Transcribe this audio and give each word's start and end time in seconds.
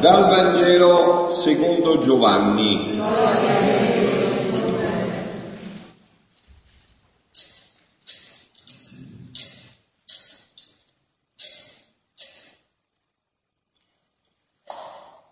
Dal 0.00 0.30
Vangelo 0.30 1.28
secondo 1.30 2.00
Giovanni. 2.00 2.98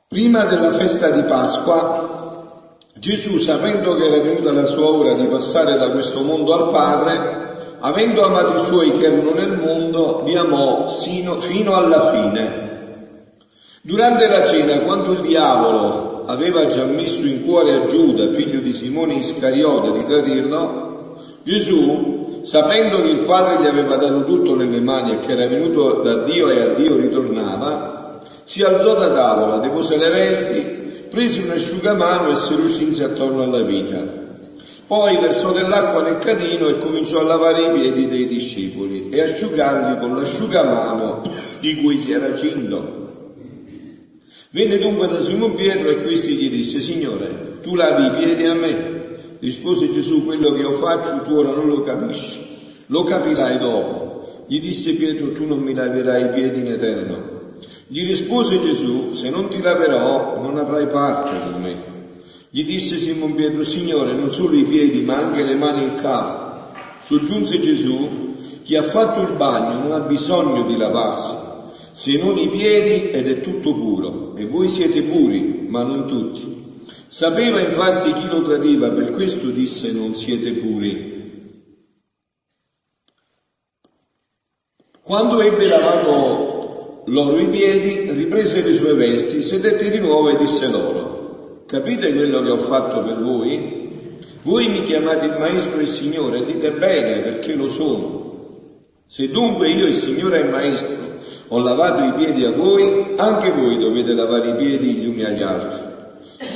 Prima 0.07 0.45
della 0.45 0.73
festa 0.75 1.09
di 1.09 1.23
Pasqua, 1.23 2.77
Gesù, 2.93 3.39
sapendo 3.39 3.97
che 3.97 4.05
era 4.05 4.23
venuta 4.23 4.53
la 4.53 4.67
sua 4.67 4.87
ora 4.87 5.15
di 5.15 5.25
passare 5.29 5.79
da 5.79 5.89
questo 5.89 6.21
mondo 6.21 6.53
al 6.53 6.71
Padre, 6.71 7.77
avendo 7.81 8.23
amato 8.23 8.61
i 8.61 8.67
suoi 8.67 8.99
che 8.99 9.07
erano 9.07 9.31
nel 9.31 9.57
mondo, 9.57 10.25
li 10.27 10.37
amò 10.37 10.91
sino, 10.91 11.41
fino 11.41 11.75
alla 11.75 12.13
fine. 12.13 12.68
Durante 13.89 14.29
la 14.29 14.45
cena, 14.45 14.81
quando 14.81 15.13
il 15.13 15.23
diavolo 15.23 16.25
aveva 16.27 16.67
già 16.67 16.85
messo 16.85 17.27
in 17.27 17.43
cuore 17.43 17.73
a 17.73 17.87
Giuda, 17.87 18.29
figlio 18.33 18.61
di 18.61 18.75
Simone 18.75 19.15
Iscariota, 19.15 19.93
di 19.93 20.05
tradirlo, 20.05 21.17
Gesù, 21.43 22.41
sapendo 22.43 23.01
che 23.01 23.09
il 23.09 23.21
Padre 23.21 23.63
gli 23.63 23.67
aveva 23.67 23.97
dato 23.97 24.27
tutto 24.27 24.55
nelle 24.55 24.81
mani 24.81 25.13
e 25.13 25.19
che 25.21 25.33
era 25.33 25.47
venuto 25.47 26.03
da 26.03 26.25
Dio 26.25 26.51
e 26.51 26.61
a 26.61 26.75
Dio 26.75 26.97
ritornava, 26.97 28.21
si 28.45 28.63
alzò 28.63 28.95
da 28.95 29.11
tavola, 29.11 29.57
depose 29.57 29.97
le 29.97 30.11
vesti, 30.11 31.07
prese 31.09 31.41
un 31.41 31.53
asciugamano 31.53 32.29
e 32.29 32.37
si 32.37 32.61
lucinse 32.61 33.05
attorno 33.05 33.43
alla 33.45 33.63
vita. 33.63 34.05
Poi 34.87 35.17
versò 35.17 35.53
dell'acqua 35.53 36.03
nel 36.03 36.19
cadino 36.19 36.69
e 36.69 36.77
cominciò 36.77 37.21
a 37.21 37.25
lavare 37.25 37.63
i 37.63 37.73
piedi 37.73 38.07
dei 38.07 38.29
discepoli 38.29 39.09
e 39.09 39.23
asciugarli 39.23 39.99
con 39.99 40.15
l'asciugamano 40.15 41.23
di 41.61 41.81
cui 41.81 41.97
si 41.97 42.13
era 42.13 42.37
cinto. 42.37 43.07
Venne 44.51 44.79
dunque 44.79 45.09
da 45.09 45.23
Simon 45.25 45.55
Pietro 45.55 45.91
e 45.91 46.01
questi 46.01 46.33
gli 46.33 46.49
disse, 46.49 46.81
Signore, 46.81 47.59
tu 47.61 47.75
lavi 47.75 48.07
i 48.07 48.25
piedi 48.25 48.45
a 48.47 48.55
me? 48.55 49.37
Rispose 49.41 49.93
Gesù, 49.93 50.25
quello 50.25 50.53
che 50.53 50.61
io 50.61 50.73
faccio 50.73 51.23
tu 51.25 51.35
ora 51.35 51.53
non 51.53 51.67
lo 51.67 51.83
capisci, 51.83 52.39
lo 52.87 53.05
capirai 53.05 53.59
dopo. 53.59 54.45
Gli 54.49 54.59
disse 54.59 54.95
Pietro, 54.95 55.33
tu 55.33 55.45
non 55.45 55.59
mi 55.59 55.75
laverai 55.75 56.25
i 56.25 56.29
piedi 56.31 56.61
in 56.61 56.69
eterno. 56.69 57.57
Gli 57.89 58.07
rispose 58.07 58.59
Gesù, 58.59 59.13
se 59.13 59.29
non 59.29 59.51
ti 59.51 59.61
laverò 59.61 60.41
non 60.41 60.57
avrai 60.57 60.87
parte 60.87 61.51
con 61.51 61.61
me. 61.61 61.83
Gli 62.49 62.65
disse 62.65 62.97
Simon 62.97 63.35
Pietro, 63.35 63.65
Signore, 63.65 64.17
non 64.17 64.33
solo 64.33 64.57
i 64.57 64.65
piedi 64.65 65.03
ma 65.03 65.17
anche 65.17 65.45
le 65.45 65.57
mani 65.57 65.83
e 65.83 65.87
il 65.89 66.01
capo. 66.01 66.73
Soggiunse 67.05 67.61
Gesù, 67.61 68.63
chi 68.63 68.77
ha 68.77 68.83
fatto 68.83 69.21
il 69.21 69.37
bagno 69.37 69.79
non 69.83 69.93
ha 69.93 70.01
bisogno 70.01 70.63
di 70.63 70.77
lavarsi 70.79 71.47
se 71.99 72.17
non 72.17 72.39
i 72.39 72.49
piedi 72.49 73.11
ed 73.11 73.27
è 73.27 73.41
tutto 73.41 73.75
puro, 73.75 74.18
e 74.39 74.47
voi 74.47 74.69
siete 74.69 75.03
puri, 75.03 75.67
ma 75.69 75.83
non 75.83 76.07
tutti. 76.07 76.67
Sapeva 77.09 77.61
infatti 77.61 78.13
chi 78.13 78.27
lo 78.29 78.43
tradiva, 78.43 78.91
per 78.91 79.13
questo 79.13 79.49
disse 79.51 79.93
non 79.93 80.15
siete 80.15 80.53
puri. 80.53 81.17
Quando 85.03 85.41
ebbe 85.41 85.67
lavato 85.67 87.03
loro 87.07 87.39
i 87.39 87.49
piedi, 87.49 88.11
riprese 88.13 88.63
le 88.63 88.77
sue 88.77 88.95
vesti, 88.95 89.43
sedette 89.43 89.91
di 89.91 89.99
nuovo 89.99 90.29
e 90.29 90.37
disse 90.37 90.69
loro, 90.69 91.65
capite 91.67 92.13
quello 92.13 92.43
che 92.43 92.51
ho 92.51 92.59
fatto 92.59 93.03
per 93.03 93.23
voi? 93.23 93.87
Voi 94.43 94.69
mi 94.69 94.85
chiamate 94.85 95.25
il 95.25 95.39
Maestro 95.39 95.79
e 95.79 95.85
il 95.85 95.89
Signore, 95.89 96.45
dite 96.45 96.73
bene 96.73 97.23
perché 97.23 97.55
lo 97.55 97.71
sono. 97.71 98.19
Se 99.07 99.29
dunque 99.31 99.71
io 99.71 99.87
il 99.87 99.97
Signore 99.97 100.41
e 100.41 100.45
il 100.45 100.51
Maestro 100.51 101.08
ho 101.49 101.59
lavato 101.59 102.05
i 102.05 102.13
piedi 102.13 102.45
a 102.45 102.53
voi, 102.53 103.15
anche 103.17 103.51
voi 103.51 103.79
dovete 103.79 104.13
lavare 104.13 104.51
i 104.51 104.55
piedi 104.57 104.95
gli 104.95 105.07
uni 105.07 105.25
agli 105.25 105.43
altri. 105.43 105.87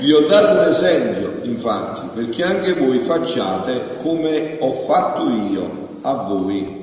Vi 0.01 0.13
ho 0.13 0.27
dato 0.27 0.61
un 0.61 0.69
esempio, 0.69 1.41
infatti, 1.43 2.09
perché 2.15 2.45
anche 2.45 2.75
voi 2.75 3.01
facciate 3.01 3.97
come 4.03 4.59
ho 4.61 4.73
fatto 4.85 5.29
io 5.29 5.89
a 6.03 6.15
voi. 6.15 6.81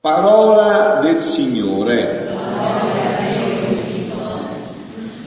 Parola 0.00 1.00
del 1.02 1.22
Signore. 1.22 2.26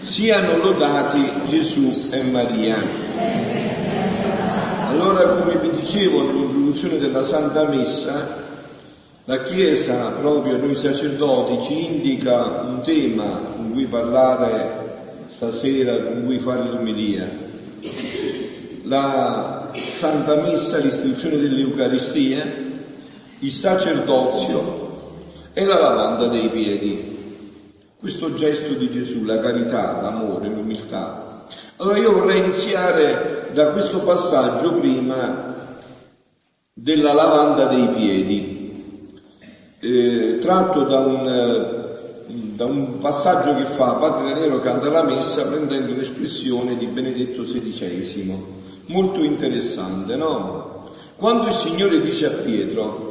Siano 0.02 0.58
lodati 0.58 1.32
Gesù 1.48 2.08
e 2.10 2.22
Maria. 2.24 2.76
Allora, 4.88 5.24
come 5.36 5.56
vi 5.56 5.70
dicevo 5.80 6.24
nell'introduzione 6.24 6.98
della 6.98 7.24
Santa 7.24 7.68
Messa, 7.68 8.50
la 9.32 9.44
Chiesa, 9.44 10.10
proprio 10.20 10.58
noi 10.58 10.76
sacerdoti, 10.76 11.64
ci 11.64 11.86
indica 11.86 12.66
un 12.68 12.82
tema 12.82 13.40
con 13.56 13.72
cui 13.72 13.86
parlare 13.86 15.24
stasera, 15.30 15.96
con 16.04 16.26
cui 16.26 16.40
fare 16.40 16.70
l'umilia. 16.70 17.30
La 18.84 19.70
Santa 19.74 20.36
Messa, 20.36 20.80
l'istituzione 20.80 21.38
dell'Eucaristia, 21.38 22.44
il 23.40 23.52
sacerdozio 23.54 25.20
e 25.54 25.64
la 25.64 25.80
lavanda 25.80 26.28
dei 26.28 26.50
piedi. 26.50 27.18
Questo 27.98 28.34
gesto 28.34 28.74
di 28.74 28.92
Gesù, 28.92 29.24
la 29.24 29.40
carità, 29.40 30.02
l'amore, 30.02 30.50
l'umiltà. 30.50 31.46
Allora 31.78 31.98
io 31.98 32.12
vorrei 32.12 32.40
iniziare 32.40 33.50
da 33.54 33.68
questo 33.68 34.00
passaggio 34.00 34.74
prima 34.74 35.56
della 36.74 37.14
lavanda 37.14 37.68
dei 37.68 37.88
piedi 37.96 38.60
tratto 40.42 40.82
da 40.84 41.00
un, 41.00 41.28
eh, 41.28 42.54
da 42.56 42.66
un, 42.66 42.98
passaggio 42.98 43.56
che 43.56 43.66
fa 43.66 43.94
Padre 43.94 44.34
Nero 44.34 44.60
canta 44.60 44.90
la 44.90 45.04
messa 45.04 45.48
prendendo 45.48 45.94
l'espressione 45.94 46.76
di 46.76 46.88
Benedetto 46.88 47.44
XVI, 47.44 48.36
molto 48.88 49.24
interessante, 49.24 50.16
no? 50.16 50.90
Quando 51.16 51.48
il 51.48 51.54
Signore 51.54 52.02
dice 52.02 52.26
a 52.26 52.30
Pietro 52.32 53.10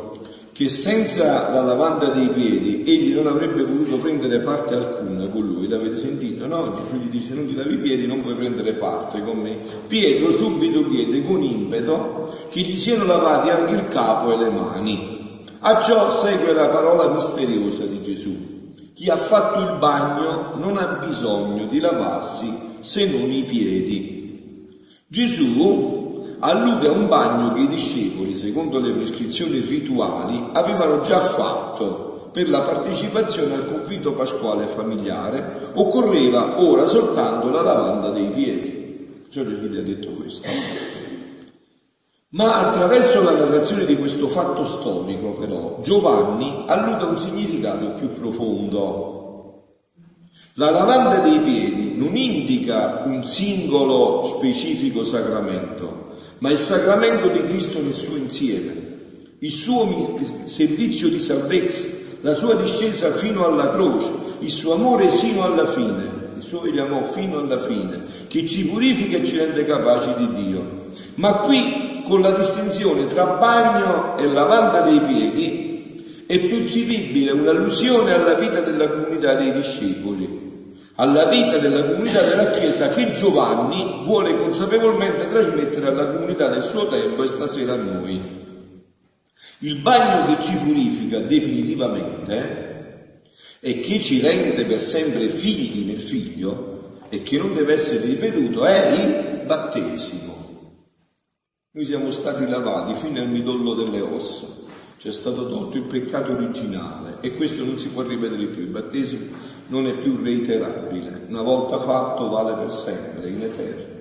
che 0.52 0.68
senza 0.68 1.48
la 1.54 1.62
lavanda 1.62 2.08
dei 2.08 2.28
piedi 2.28 2.82
egli 2.84 3.14
non 3.14 3.28
avrebbe 3.28 3.62
voluto 3.62 3.98
prendere 3.98 4.40
parte 4.40 4.74
alcuna 4.74 5.28
con 5.28 5.42
lui, 5.42 5.68
l'avete 5.68 5.98
sentito, 5.98 6.46
no? 6.46 6.74
Gesù 6.74 7.02
gli 7.02 7.08
dice 7.08 7.32
non 7.32 7.46
ti 7.46 7.54
lavi 7.54 7.74
i 7.74 7.78
piedi, 7.78 8.06
non 8.06 8.20
puoi 8.20 8.34
prendere 8.34 8.72
parte 8.72 9.22
con 9.22 9.38
me. 9.38 9.56
Pietro 9.86 10.32
subito 10.32 10.86
chiede 10.88 11.22
con 11.24 11.42
impeto 11.42 12.34
che 12.50 12.60
gli 12.60 12.76
siano 12.76 13.04
lavati 13.04 13.48
anche 13.48 13.74
il 13.74 13.88
capo 13.88 14.32
e 14.32 14.36
le 14.36 14.50
mani. 14.50 15.19
A 15.62 15.82
ciò 15.82 16.22
segue 16.22 16.54
la 16.54 16.68
parola 16.68 17.12
misteriosa 17.12 17.84
di 17.84 18.00
Gesù. 18.00 18.34
Chi 18.94 19.10
ha 19.10 19.18
fatto 19.18 19.60
il 19.60 19.76
bagno 19.78 20.54
non 20.56 20.78
ha 20.78 21.04
bisogno 21.06 21.66
di 21.66 21.78
lavarsi 21.80 22.78
se 22.80 23.06
non 23.06 23.30
i 23.30 23.44
piedi. 23.44 24.68
Gesù 25.06 26.36
allude 26.38 26.88
a 26.88 26.92
un 26.92 27.08
bagno 27.08 27.52
che 27.52 27.60
i 27.60 27.68
discepoli, 27.68 28.36
secondo 28.36 28.78
le 28.80 28.94
prescrizioni 28.94 29.58
rituali, 29.58 30.48
avevano 30.52 31.02
già 31.02 31.20
fatto 31.20 32.30
per 32.32 32.48
la 32.48 32.60
partecipazione 32.60 33.52
al 33.52 33.66
conflitto 33.66 34.14
pasquale 34.14 34.68
familiare, 34.68 35.72
occorreva 35.74 36.58
ora 36.58 36.86
soltanto 36.86 37.50
la 37.50 37.60
lavanda 37.60 38.08
dei 38.08 38.30
piedi. 38.30 39.26
Cioè 39.28 39.44
Gesù 39.44 39.66
gli 39.66 39.76
ha 39.76 39.82
detto 39.82 40.10
questo. 40.12 40.48
Ma 42.32 42.68
attraverso 42.68 43.22
la 43.22 43.32
narrazione 43.32 43.84
di 43.84 43.96
questo 43.96 44.28
fatto 44.28 44.64
storico, 44.64 45.32
però, 45.32 45.80
Giovanni 45.82 46.62
allude 46.68 47.02
a 47.02 47.08
un 47.08 47.18
significato 47.18 47.94
più 47.94 48.12
profondo. 48.12 49.64
La 50.54 50.70
lavanda 50.70 51.18
dei 51.18 51.40
piedi 51.40 51.96
non 51.96 52.16
indica 52.16 53.02
un 53.04 53.24
singolo 53.24 54.36
specifico 54.36 55.04
sacramento, 55.04 56.14
ma 56.38 56.50
il 56.52 56.58
sacramento 56.58 57.30
di 57.30 57.42
Cristo 57.48 57.82
nel 57.82 57.94
suo 57.94 58.16
insieme, 58.16 58.74
il 59.40 59.50
suo 59.50 60.20
servizio 60.44 61.08
di 61.08 61.18
salvezza, 61.18 61.88
la 62.20 62.36
sua 62.36 62.54
discesa 62.54 63.10
fino 63.14 63.44
alla 63.44 63.70
croce, 63.70 64.08
il 64.38 64.50
suo 64.50 64.74
amore 64.74 65.10
sino 65.10 65.42
alla 65.42 65.66
fine, 65.66 66.34
il 66.36 66.44
suo 66.44 66.60
amò 66.60 67.10
fino 67.10 67.40
alla 67.40 67.58
fine, 67.58 68.04
che 68.28 68.46
ci 68.46 68.68
purifica 68.68 69.16
e 69.16 69.24
ci 69.24 69.36
rende 69.36 69.64
capaci 69.64 70.14
di 70.16 70.44
Dio. 70.44 70.78
Ma 71.14 71.38
qui 71.38 71.89
con 72.10 72.20
la 72.22 72.32
distinzione 72.32 73.06
tra 73.06 73.36
bagno 73.38 74.18
e 74.18 74.26
lavanda 74.26 74.80
dei 74.80 74.98
piedi, 75.00 76.24
è 76.26 76.40
percepibile 76.40 77.30
un'allusione 77.30 78.12
alla 78.12 78.34
vita 78.34 78.60
della 78.60 78.88
comunità 78.88 79.34
dei 79.36 79.52
discepoli, 79.52 80.74
alla 80.96 81.26
vita 81.26 81.58
della 81.58 81.84
comunità 81.84 82.22
della 82.22 82.50
Chiesa 82.50 82.88
che 82.88 83.12
Giovanni 83.12 84.02
vuole 84.04 84.36
consapevolmente 84.36 85.28
trasmettere 85.28 85.86
alla 85.86 86.06
comunità 86.12 86.48
del 86.48 86.64
suo 86.64 86.88
tempo 86.88 87.22
e 87.22 87.28
stasera 87.28 87.74
a 87.74 87.76
noi. 87.76 88.38
Il 89.58 89.76
bagno 89.76 90.34
che 90.34 90.42
ci 90.42 90.56
purifica 90.56 91.20
definitivamente 91.20 92.68
e 93.60 93.80
che 93.80 94.00
ci 94.00 94.20
rende 94.20 94.64
per 94.64 94.82
sempre 94.82 95.28
figli 95.28 95.86
nel 95.86 96.00
figlio 96.00 96.98
e 97.08 97.22
che 97.22 97.38
non 97.38 97.54
deve 97.54 97.74
essere 97.74 98.04
ripetuto 98.04 98.64
è 98.64 98.88
il 98.94 99.46
battesimo. 99.46 100.29
Noi 101.72 101.86
siamo 101.86 102.10
stati 102.10 102.48
lavati 102.48 102.98
fino 102.98 103.20
al 103.20 103.28
midollo 103.28 103.74
delle 103.74 104.00
ossa 104.00 104.48
c'è 104.98 105.12
stato 105.12 105.48
tolto 105.48 105.76
il 105.76 105.84
peccato 105.84 106.32
originale 106.32 107.18
e 107.20 107.36
questo 107.36 107.64
non 107.64 107.78
si 107.78 107.90
può 107.90 108.02
ripetere 108.02 108.46
più, 108.46 108.62
il 108.62 108.70
battesimo 108.70 109.26
non 109.68 109.86
è 109.86 109.96
più 109.98 110.20
reiterabile, 110.20 111.26
una 111.28 111.42
volta 111.42 111.78
fatto 111.78 112.28
vale 112.28 112.54
per 112.54 112.74
sempre, 112.74 113.28
in 113.28 113.42
eterno. 113.42 113.98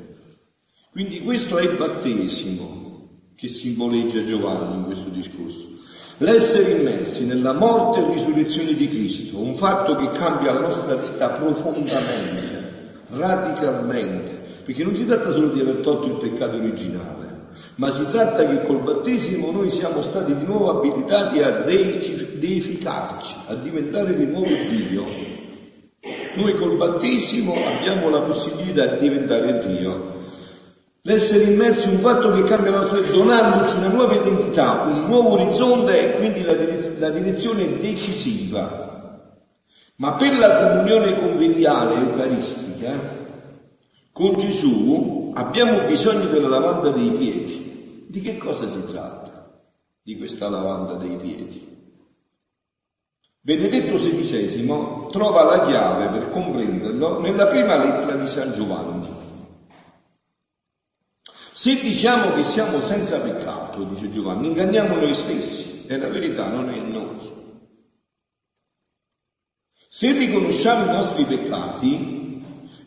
Quindi 0.90 1.22
questo 1.22 1.60
è 1.60 1.62
il 1.62 1.78
battesimo 1.78 3.08
che 3.36 3.48
simboleggia 3.48 4.24
Giovanni 4.24 4.78
in 4.78 4.86
questo 4.86 5.10
discorso. 5.10 5.68
L'essere 6.18 6.72
immersi 6.72 7.24
nella 7.28 7.54
morte 7.54 8.00
e 8.00 8.14
risurrezione 8.16 8.74
di 8.74 8.90
Cristo, 8.90 9.38
un 9.38 9.54
fatto 9.54 9.96
che 9.96 10.10
cambia 10.18 10.54
la 10.54 10.62
nostra 10.62 10.96
vita 10.96 11.30
profondamente, 11.30 13.04
radicalmente, 13.10 14.64
perché 14.66 14.84
non 14.84 14.96
si 14.96 15.06
tratta 15.06 15.32
solo 15.34 15.50
di 15.50 15.60
aver 15.60 15.82
tolto 15.82 16.08
il 16.08 16.18
peccato 16.18 16.56
originale, 16.56 17.29
ma 17.76 17.92
si 17.92 18.06
tratta 18.12 18.46
che 18.46 18.66
col 18.66 18.82
battesimo 18.82 19.52
noi 19.52 19.72
siamo 19.72 20.02
stati 20.04 20.36
di 20.36 20.44
nuovo 20.44 20.80
abilitati 20.80 21.42
a 21.42 21.64
deificarci, 21.64 23.36
a 23.48 23.56
diventare 23.56 24.16
di 24.16 24.26
nuovo 24.26 24.50
Dio. 24.70 25.06
Noi 26.36 26.56
col 26.56 26.76
battesimo 26.76 27.54
abbiamo 27.54 28.10
la 28.10 28.22
possibilità 28.22 28.86
di 28.86 29.00
diventare 29.00 29.66
Dio. 29.66 30.18
L'essere 31.04 31.44
immersi 31.52 31.88
in 31.88 31.96
un 31.96 32.02
fatto 32.02 32.32
che 32.34 32.44
cambia 32.44 32.72
la 32.72 32.78
nostra 32.80 33.00
vita, 33.00 33.14
donandoci 33.14 33.78
una 33.78 33.88
nuova 33.88 34.16
identità, 34.16 34.82
un 34.82 35.06
nuovo 35.06 35.42
orizzonte 35.42 36.16
e 36.16 36.18
quindi 36.18 36.42
la, 36.42 36.56
la 36.98 37.10
direzione 37.10 37.80
decisiva. 37.80 38.88
Ma 39.96 40.14
per 40.14 40.38
la 40.38 40.68
comunione 40.68 41.20
conviviale 41.20 41.96
eucaristica, 41.96 43.18
con 44.12 44.34
Gesù 44.34 45.29
abbiamo 45.40 45.88
bisogno 45.88 46.28
della 46.28 46.50
lavanda 46.50 46.92
dei 46.92 47.12
piedi. 47.12 48.06
Di 48.08 48.22
che 48.22 48.38
cosa 48.38 48.68
si 48.68 48.86
tratta 48.86 49.62
di 50.02 50.18
questa 50.18 50.50
lavanda 50.50 50.96
dei 50.96 51.16
piedi? 51.18 51.68
Benedetto 53.40 53.96
XVI 53.96 55.08
trova 55.12 55.44
la 55.44 55.66
chiave 55.66 56.08
per 56.10 56.30
comprenderlo 56.32 57.20
nella 57.22 57.48
prima 57.48 57.78
lettera 57.78 58.16
di 58.16 58.28
San 58.28 58.54
Giovanni. 58.54 59.08
Se 61.52 61.80
diciamo 61.80 62.34
che 62.34 62.44
siamo 62.44 62.82
senza 62.82 63.20
peccato, 63.20 63.84
dice 63.84 64.10
Giovanni, 64.12 64.48
inganniamo 64.48 64.96
noi 64.96 65.14
stessi 65.14 65.86
e 65.88 65.98
la 65.98 66.10
verità 66.10 66.48
non 66.48 66.70
è 66.70 66.78
in 66.78 66.88
noi. 66.90 67.38
Se 69.90 70.12
riconosciamo 70.12 70.86
i 70.86 70.96
nostri 70.96 71.26
peccati, 71.26 72.19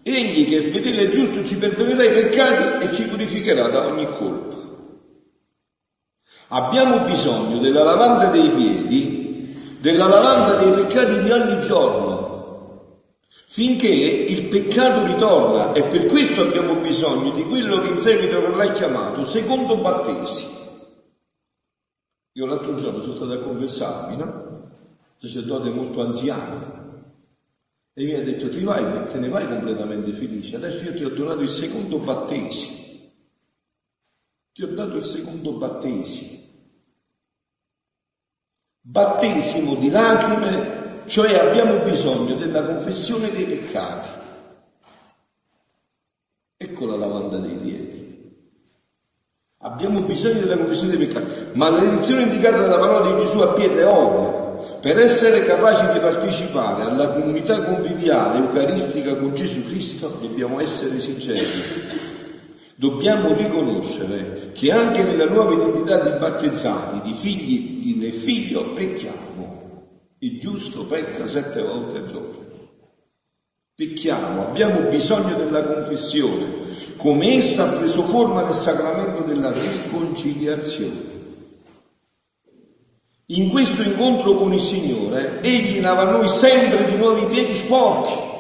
egli 0.03 0.49
che 0.49 0.59
è 0.59 0.63
fedele 0.71 1.03
e 1.03 1.11
giusto 1.11 1.45
ci 1.45 1.57
perdonerà 1.57 2.05
i 2.05 2.13
peccati 2.13 2.85
e 2.85 2.95
ci 2.95 3.05
purificherà 3.05 3.69
da 3.69 3.87
ogni 3.87 4.07
colpa. 4.17 4.57
Abbiamo 6.49 7.05
bisogno 7.07 7.59
della 7.59 7.83
lavanda 7.83 8.27
dei 8.27 8.51
piedi, 8.51 9.79
della 9.81 10.07
lavanda 10.07 10.57
dei 10.57 10.73
peccati 10.73 11.23
di 11.23 11.31
ogni 11.31 11.63
giorno, 11.63 12.99
finché 13.47 13.89
il 13.89 14.49
peccato 14.49 15.07
ritorna 15.07 15.73
e 15.73 15.85
per 15.85 16.07
questo 16.07 16.43
abbiamo 16.43 16.81
bisogno 16.81 17.31
di 17.31 17.43
quello 17.45 17.81
che 17.81 17.89
in 17.89 18.01
seguito 18.01 18.41
verrà 18.41 18.71
chiamato 18.73 19.25
secondo 19.27 19.77
battesimo. 19.79 20.61
Io 22.35 22.47
l'altro 22.47 22.75
giorno 22.77 23.03
sono 23.03 23.15
stato 23.15 23.33
a 23.33 23.43
confessarmi, 23.43 24.17
no? 24.17 24.71
Sacerdote 25.19 25.71
molto 25.71 26.01
anziano. 26.01 26.82
E 27.95 28.05
mi 28.05 28.15
ha 28.15 28.23
detto, 28.23 28.49
ti 28.49 28.63
vai, 28.63 29.07
te 29.09 29.19
ne 29.19 29.29
vai 29.29 29.47
completamente 29.47 30.13
felice. 30.13 30.57
Adesso 30.57 30.85
io 30.85 30.95
ti 30.95 31.05
ho 31.05 31.11
donato 31.11 31.41
il 31.41 31.49
secondo 31.49 31.99
battesimo. 31.99 32.81
Ti 34.53 34.63
ho 34.63 34.75
dato 34.75 34.97
il 34.97 35.05
secondo 35.05 35.53
battesimo 35.53 36.43
battesimo 38.83 39.77
di 39.77 39.91
lacrime, 39.91 41.05
cioè 41.07 41.39
abbiamo 41.39 41.79
bisogno 41.85 42.35
della 42.35 42.65
confessione 42.65 43.31
dei 43.31 43.45
peccati. 43.45 44.09
Ecco 46.57 46.87
la 46.87 46.97
lavanda 46.97 47.39
dei 47.39 47.57
piedi. 47.57 48.01
Abbiamo 49.59 50.01
bisogno 50.03 50.41
della 50.41 50.57
confessione 50.57 50.97
dei 50.97 51.07
peccati, 51.07 51.57
ma 51.57 51.71
la 51.71 51.79
direzione 51.79 52.23
indicata 52.23 52.59
dalla 52.59 52.79
parola 52.79 53.15
di 53.15 53.25
Gesù 53.25 53.39
a 53.39 53.53
Pietro 53.53 53.79
è 53.79 53.87
ovvia. 53.87 54.42
Per 54.83 54.99
essere 54.99 55.47
capaci 55.47 55.93
di 55.93 56.01
partecipare 56.01 56.83
alla 56.83 57.13
comunità 57.13 57.63
conviviale 57.63 58.39
eucaristica 58.39 59.15
con 59.15 59.33
Gesù 59.33 59.63
Cristo 59.65 60.09
dobbiamo 60.21 60.59
essere 60.59 60.99
sinceri 60.99 62.01
dobbiamo 62.75 63.33
riconoscere 63.33 64.51
che 64.53 64.73
anche 64.73 65.05
nella 65.05 65.27
nuova 65.27 65.53
identità 65.53 66.03
di 66.03 66.19
battezzati, 66.19 67.01
di 67.09 67.15
figli 67.15 67.63
nel 68.03 68.15
figlio, 68.15 68.73
pecchiamo. 68.73 69.85
Il 70.19 70.41
giusto 70.41 70.87
pecca 70.87 71.29
sette 71.29 71.63
volte 71.63 71.99
al 71.99 72.07
giorno. 72.07 72.41
Pecchiamo, 73.75 74.49
abbiamo 74.49 74.89
bisogno 74.89 75.37
della 75.37 75.63
confessione, 75.63 76.97
come 76.97 77.37
essa 77.37 77.65
ha 77.65 77.79
preso 77.79 78.03
forma 78.03 78.43
nel 78.43 78.57
sacramento 78.57 79.23
della 79.23 79.53
riconciliazione. 79.53 81.12
In 83.35 83.49
questo 83.49 83.81
incontro 83.81 84.35
con 84.35 84.53
il 84.53 84.61
Signore, 84.61 85.41
Egli 85.41 85.81
lava 85.81 86.05
noi 86.05 86.29
sempre 86.29 86.85
di 86.85 86.97
nuovo 86.97 87.19
i 87.19 87.27
piedi 87.27 87.57
sporchi, 87.57 88.31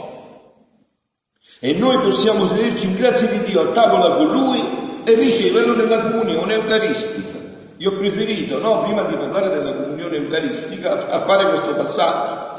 e 1.61 1.73
noi 1.75 1.97
possiamo 1.99 2.49
sederci 2.49 2.87
in 2.89 2.95
grazia 2.97 3.29
di 3.29 3.45
Dio 3.45 3.61
a 3.63 3.73
tavola 3.73 4.17
con 4.17 4.31
Lui 4.31 5.01
e 5.05 5.15
riceverlo 5.15 5.77
nella 5.77 6.11
comunione 6.11 6.55
eucaristica. 6.55 7.39
Io 7.79 7.91
ho 7.91 7.97
preferito, 7.97 8.59
no, 8.59 8.83
prima 8.83 9.05
di 9.05 9.17
parlare 9.17 9.49
della 9.49 9.75
comunione 9.77 10.17
eucaristica, 10.17 11.09
a 11.09 11.21
fare 11.21 11.49
questo 11.49 11.75
passaggio. 11.75 12.51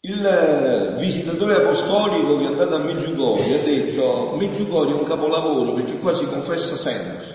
Il 0.00 0.96
visitatore 0.98 1.56
apostolico 1.56 2.38
che 2.38 2.44
è 2.44 2.46
andato 2.46 2.76
a 2.76 2.78
Meggiugorio 2.78 3.56
ha 3.56 3.62
detto 3.62 4.34
Meggiugorio 4.38 4.96
è 4.96 5.00
un 5.00 5.06
capolavoro 5.06 5.72
perché 5.72 5.98
qua 5.98 6.14
si 6.14 6.26
confessa 6.26 6.76
sempre. 6.76 7.33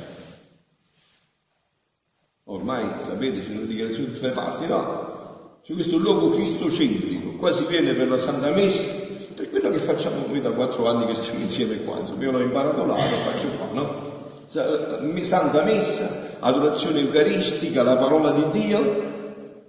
Ormai 2.51 2.83
sapete, 3.05 3.43
ci 3.43 3.53
sono 3.53 3.65
dichiarazioni 3.67 4.07
da 4.07 4.13
tutte 4.13 4.27
le 4.27 4.33
parti, 4.33 4.65
no? 4.65 5.59
Cioè 5.61 5.75
questo 5.75 5.97
luogo 5.97 6.31
cristocentrico, 6.31 7.37
qua 7.37 7.51
si 7.51 7.63
viene 7.67 7.93
per 7.93 8.09
la 8.09 8.17
Santa 8.17 8.49
Messa, 8.49 9.05
per 9.35 9.51
quello 9.51 9.69
che 9.69 9.77
facciamo 9.77 10.23
qui 10.23 10.41
da 10.41 10.49
quattro 10.49 10.87
anni 10.87 11.05
che 11.05 11.13
siamo 11.13 11.41
insieme 11.41 11.83
qua, 11.83 11.99
insomma 11.99 12.23
io 12.23 12.31
l'ho 12.31 12.39
imparato 12.41 12.85
là, 12.85 12.93
lo 12.93 12.95
faccio 12.95 13.47
qua, 13.55 13.67
no? 13.71 14.07
Santa 14.47 15.63
Messa, 15.63 16.37
adorazione 16.39 17.01
eucaristica, 17.01 17.83
la 17.83 17.97
parola 17.97 18.31
di 18.31 18.59
Dio, 18.59 19.03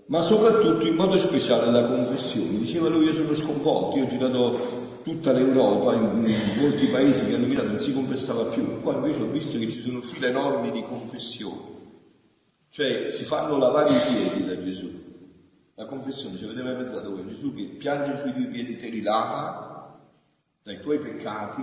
ma 0.07 0.23
soprattutto 0.23 0.87
in 0.87 0.95
modo 0.95 1.19
speciale 1.19 1.71
la 1.71 1.87
confessione. 1.87 2.61
Diceva 2.61 2.89
lui, 2.89 3.05
io 3.05 3.13
sono 3.13 3.35
sconvolto, 3.35 3.99
io 3.99 4.05
ho 4.05 4.09
girato 4.09 4.59
tutta 5.03 5.33
l'Europa, 5.33 5.93
in, 5.93 6.25
in 6.25 6.61
molti 6.63 6.87
paesi 6.87 7.27
che 7.27 7.35
hanno 7.35 7.47
mirato, 7.47 7.69
non 7.69 7.81
si 7.81 7.93
confessava 7.93 8.45
più, 8.45 8.81
qua 8.81 8.95
invece 8.95 9.21
ho 9.21 9.27
visto 9.27 9.59
che 9.59 9.71
ci 9.71 9.83
sono 9.83 10.01
file 10.01 10.29
enormi 10.29 10.71
di 10.71 10.83
confessioni, 10.83 11.79
cioè 12.71 13.11
si 13.11 13.25
fanno 13.25 13.59
lavare 13.59 13.91
i 13.91 14.13
piedi 14.13 14.47
da 14.47 14.63
Gesù. 14.63 14.99
La 15.75 15.87
confessione, 15.87 16.39
ci 16.39 16.45
avete 16.45 16.63
mai 16.63 16.77
pensato 16.77 17.11
voi? 17.11 17.27
Gesù 17.27 17.55
che 17.55 17.65
piange 17.79 18.21
sui 18.21 18.33
tuoi 18.33 18.47
piedi, 18.47 18.77
te 18.77 18.89
li 18.89 19.03
lava 19.03 19.99
dai 20.63 20.81
tuoi 20.81 20.99
peccati 20.99 21.63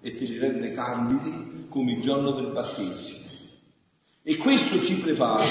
e 0.00 0.14
te 0.14 0.24
li 0.24 0.38
rende 0.38 0.72
candidi 0.72 1.66
come 1.68 1.92
il 1.92 2.00
giorno 2.00 2.32
del 2.32 2.52
battesimo. 2.52 3.22
E 4.22 4.36
questo 4.36 4.82
ci 4.82 5.00
prepara 5.00 5.44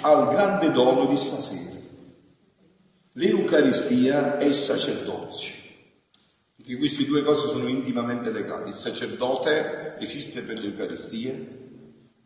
al 0.00 0.28
grande 0.28 0.72
dono 0.72 1.06
di 1.06 1.16
stasera. 1.16 1.74
L'Eucaristia 3.12 4.38
e 4.38 4.46
il 4.46 4.54
sacerdozio. 4.54 5.54
Perché 6.56 6.76
queste 6.76 7.04
due 7.04 7.22
cose 7.22 7.48
sono 7.48 7.68
intimamente 7.68 8.30
legate. 8.30 8.68
Il 8.68 8.74
sacerdote 8.74 9.96
esiste 9.98 10.42
per 10.42 10.58
l'Eucaristia 10.58 11.34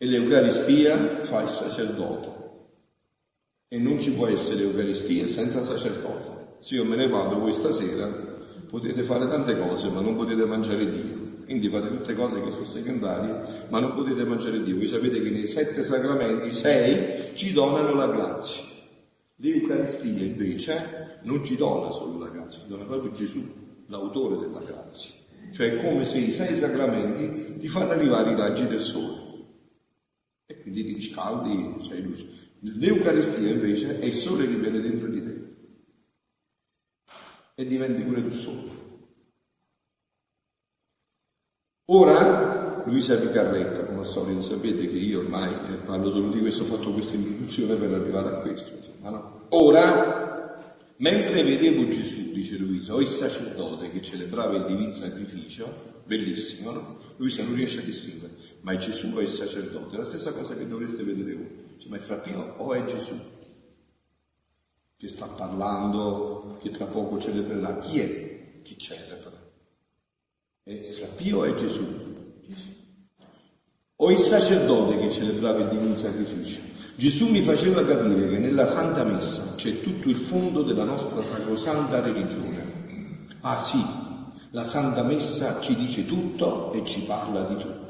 e 0.02 0.06
l'Eucaristia 0.06 1.24
fa 1.24 1.42
il 1.42 1.50
sacerdote. 1.50 2.28
E 3.68 3.78
non 3.78 4.00
ci 4.00 4.12
può 4.12 4.28
essere 4.28 4.62
Eucaristia 4.62 5.28
senza 5.28 5.62
sacerdote. 5.62 6.56
Se 6.60 6.76
io 6.76 6.86
me 6.86 6.96
ne 6.96 7.06
vado 7.06 7.38
voi 7.38 7.52
stasera, 7.52 8.06
potete 8.66 9.02
fare 9.02 9.28
tante 9.28 9.58
cose, 9.58 9.90
ma 9.90 10.00
non 10.00 10.16
potete 10.16 10.46
mangiare 10.46 10.90
Dio. 10.90 11.18
Quindi 11.44 11.68
fate 11.68 11.88
tutte 11.88 12.14
cose 12.14 12.42
che 12.42 12.50
sono 12.50 12.64
secondarie, 12.64 13.66
ma 13.68 13.78
non 13.78 13.92
potete 13.92 14.24
mangiare 14.24 14.62
Dio. 14.62 14.76
Voi 14.76 14.86
sapete 14.86 15.20
che 15.20 15.28
nei 15.28 15.46
sette 15.46 15.82
sacramenti, 15.82 16.50
sei 16.50 17.36
ci 17.36 17.52
donano 17.52 17.92
la 17.92 18.06
grazia. 18.06 18.62
L'Eucaristia 19.36 20.24
invece 20.24 21.18
non 21.24 21.44
ci 21.44 21.56
dona 21.56 21.90
solo 21.90 22.18
la 22.20 22.30
grazia, 22.30 22.62
ci 22.62 22.68
dona 22.68 22.84
proprio 22.84 23.12
Gesù, 23.12 23.46
l'autore 23.88 24.38
della 24.38 24.60
grazia. 24.60 25.12
Cioè 25.52 25.76
è 25.76 25.84
come 25.84 26.06
se 26.06 26.16
i 26.16 26.32
sei 26.32 26.54
sacramenti 26.54 27.58
ti 27.58 27.68
fanno 27.68 27.90
arrivare 27.90 28.30
i 28.30 28.36
raggi 28.36 28.66
del 28.66 28.80
sole. 28.80 29.19
E 30.50 30.62
quindi 30.62 30.84
ti 30.84 30.94
riscaldi, 30.94 31.80
sei 31.84 32.02
luce. 32.02 32.26
L'Eucaristia 32.58 33.50
invece 33.50 34.00
è 34.00 34.04
il 34.04 34.16
sole 34.16 34.48
che 34.48 34.56
viene 34.56 34.80
dentro 34.80 35.06
di 35.06 35.22
te 35.22 35.40
e 37.54 37.66
diventi 37.66 38.02
pure 38.02 38.28
tu 38.28 38.32
sole. 38.32 38.78
Ora 41.92 42.82
Luisa 42.84 43.16
Picarretta, 43.16 43.84
come 43.84 44.00
al 44.00 44.08
solito, 44.08 44.42
sapete 44.42 44.88
che 44.88 44.96
io 44.96 45.20
ormai 45.20 45.52
eh, 45.52 45.76
parlo 45.84 46.10
solo 46.10 46.30
di 46.30 46.40
questo, 46.40 46.64
ho 46.64 46.66
fatto 46.66 46.92
questa 46.92 47.14
introduzione 47.14 47.76
per 47.76 47.92
arrivare 47.92 48.28
a 48.28 48.40
questo. 48.40 48.72
No? 49.02 49.46
Ora, 49.50 50.56
mentre 50.96 51.44
vedevo 51.44 51.88
Gesù, 51.88 52.32
dice 52.32 52.56
Luisa, 52.56 52.94
o 52.94 53.00
il 53.00 53.06
sacerdote 53.06 53.90
che 53.90 54.02
celebrava 54.02 54.56
il 54.56 54.64
divino 54.66 54.94
sacrificio, 54.94 56.02
bellissimo, 56.06 56.72
no? 56.72 56.98
Luisa 57.18 57.44
non 57.44 57.54
riesce 57.54 57.78
a 57.78 57.84
distinguere, 57.84 58.34
ma 58.60 58.72
è 58.72 58.78
Gesù 58.78 59.12
o 59.14 59.20
è 59.20 59.22
il 59.22 59.32
sacerdote? 59.32 59.96
La 59.96 60.04
stessa 60.04 60.32
cosa 60.32 60.54
che 60.54 60.66
dovreste 60.66 61.02
vedere 61.02 61.34
voi. 61.34 61.76
Cioè, 61.78 61.88
ma 61.88 61.96
è 61.96 62.00
Frappino 62.00 62.54
o 62.58 62.74
è 62.74 62.84
Gesù? 62.84 63.18
Che 64.96 65.08
sta 65.08 65.26
parlando, 65.26 66.58
che 66.60 66.70
tra 66.70 66.86
poco 66.86 67.18
celebrerà. 67.18 67.78
Chi 67.78 68.00
è 68.00 68.62
che 68.62 68.76
celebra? 68.76 69.32
È 70.62 70.90
Frappio 70.92 71.38
o 71.38 71.44
è 71.44 71.54
Gesù? 71.54 72.08
O 73.96 74.10
il 74.10 74.18
sacerdote 74.18 74.98
che 74.98 75.12
celebrava 75.12 75.60
il 75.60 75.68
divino 75.68 75.94
sacrificio? 75.94 76.60
Gesù 76.96 77.30
mi 77.30 77.42
faceva 77.42 77.84
capire 77.84 78.28
che 78.28 78.38
nella 78.38 78.66
Santa 78.66 79.04
Messa 79.04 79.54
c'è 79.56 79.80
tutto 79.80 80.08
il 80.08 80.16
fondo 80.16 80.62
della 80.62 80.84
nostra 80.84 81.22
sacrosanta 81.22 82.00
religione. 82.00 83.26
Ah 83.40 83.60
sì, 83.60 83.82
la 84.50 84.64
Santa 84.64 85.02
Messa 85.02 85.60
ci 85.60 85.74
dice 85.76 86.04
tutto 86.04 86.72
e 86.72 86.84
ci 86.84 87.04
parla 87.04 87.42
di 87.44 87.56
tutto. 87.56 87.89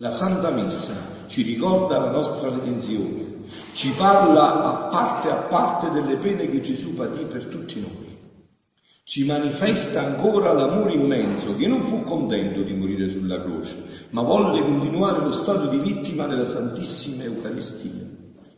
La 0.00 0.12
Santa 0.12 0.50
Messa 0.50 1.26
ci 1.26 1.42
ricorda 1.42 1.98
la 1.98 2.12
nostra 2.12 2.50
redenzione, 2.50 3.46
ci 3.72 3.90
parla 3.96 4.62
a 4.62 4.88
parte 4.90 5.28
a 5.28 5.38
parte 5.48 5.90
delle 5.90 6.18
pene 6.18 6.48
che 6.48 6.60
Gesù 6.60 6.94
patì 6.94 7.24
per 7.24 7.46
tutti 7.46 7.80
noi. 7.80 8.16
Ci 9.02 9.26
manifesta 9.26 10.04
ancora 10.04 10.52
l'amore 10.52 10.92
immenso 10.92 11.56
che 11.56 11.66
non 11.66 11.82
fu 11.86 12.04
contento 12.04 12.62
di 12.62 12.74
morire 12.74 13.10
sulla 13.10 13.42
croce, 13.42 14.06
ma 14.10 14.22
volle 14.22 14.62
continuare 14.62 15.24
lo 15.24 15.32
stato 15.32 15.66
di 15.66 15.78
vittima 15.78 16.28
della 16.28 16.46
Santissima 16.46 17.24
Eucaristia. 17.24 18.06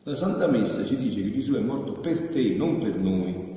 La 0.02 0.16
Santa 0.16 0.46
Messa 0.46 0.84
ci 0.84 0.98
dice 0.98 1.22
che 1.22 1.32
Gesù 1.32 1.54
è 1.54 1.60
morto 1.60 1.92
per 1.92 2.28
te, 2.28 2.54
non 2.54 2.76
per 2.80 2.96
noi. 2.96 3.54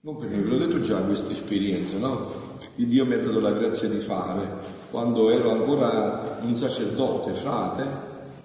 Non 0.00 0.16
per 0.16 0.30
noi, 0.30 0.42
ve 0.42 0.48
l'ho 0.48 0.66
detto 0.66 0.80
già 0.80 0.96
questa 1.02 1.30
esperienza, 1.30 1.98
no? 1.98 2.58
Che 2.74 2.84
Dio 2.84 3.06
mi 3.06 3.14
ha 3.14 3.20
dato 3.20 3.38
la 3.38 3.52
grazia 3.52 3.88
di 3.88 4.00
fare 4.00 4.74
quando 4.90 5.30
ero 5.30 5.52
ancora 5.52 6.25
un 6.42 6.56
sacerdote, 6.56 7.34
frate, 7.34 7.84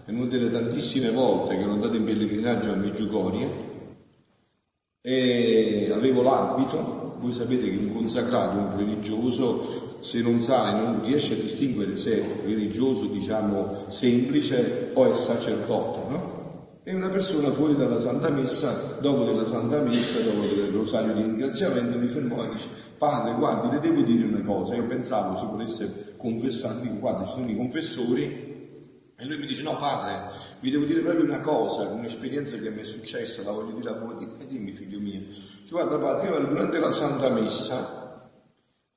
venuto 0.06 0.38
delle 0.38 0.50
tantissime 0.50 1.12
volte 1.12 1.56
che 1.56 1.62
ero 1.62 1.74
andato 1.74 1.96
in 1.96 2.04
pellegrinaggio 2.04 2.72
a 2.72 2.76
Meggiugorie 2.76 3.70
e 5.04 5.92
avevo 5.92 6.22
l'abito, 6.22 7.16
voi 7.20 7.34
sapete 7.34 7.70
che 7.70 7.76
un 7.76 7.94
consacrato, 7.94 8.58
un 8.58 8.78
religioso, 8.78 9.98
se 10.02 10.22
non 10.22 10.42
sa 10.42 10.70
e 10.70 10.82
non 10.82 11.02
riesce 11.04 11.34
a 11.34 11.38
distinguere 11.38 11.98
se 11.98 12.22
è 12.22 12.46
religioso, 12.46 13.06
diciamo, 13.06 13.86
semplice 13.90 14.92
o 14.94 15.12
è 15.12 15.16
sacerdote, 15.16 16.00
no? 16.10 16.40
E 16.84 16.96
una 16.96 17.10
persona 17.10 17.52
fuori 17.52 17.76
dalla 17.76 18.00
Santa 18.00 18.30
Messa, 18.30 18.98
dopo 19.00 19.24
della 19.24 19.46
Santa 19.46 19.80
Messa, 19.82 20.20
dopo 20.22 20.42
del 20.42 20.72
rosario 20.72 21.14
di 21.14 21.22
ringraziamento, 21.22 21.98
mi 22.00 22.08
fermò 22.08 22.44
e 22.44 22.50
dice, 22.50 22.68
padre, 22.98 23.36
guardi, 23.36 23.70
le 23.70 23.80
devo 23.80 24.02
dire 24.02 24.26
una 24.26 24.42
cosa, 24.42 24.76
io 24.76 24.86
pensavo 24.86 25.38
si 25.38 25.46
volesse 25.46 26.11
confessare, 26.22 26.82
dico, 26.82 27.00
guarda, 27.00 27.26
ci 27.26 27.32
sono 27.32 27.50
i 27.50 27.56
confessori, 27.56 28.50
e 29.18 29.26
lui 29.26 29.38
mi 29.38 29.48
dice, 29.48 29.64
no 29.64 29.78
padre, 29.78 30.30
vi 30.62 30.72
devo 30.72 30.86
dire 30.86 31.02
proprio 31.02 31.24
una 31.24 31.42
cosa, 31.42 31.88
un'esperienza 31.90 32.58
che 32.58 32.70
mi 32.70 32.82
è 32.82 32.86
successa, 32.86 33.44
la 33.44 33.52
voglio 33.52 33.76
dire 33.76 33.90
a 33.90 34.00
voi, 34.00 34.28
e 34.38 34.48
dimmi 34.48 34.72
figlio 34.72 35.00
mio, 35.00 35.20
dice, 35.20 35.72
guarda 35.72 35.98
padre, 35.98 36.30
io 36.30 36.48
durante 36.48 36.80
la 36.80 36.92
Santa 36.92 37.30
Messa, 37.30 38.30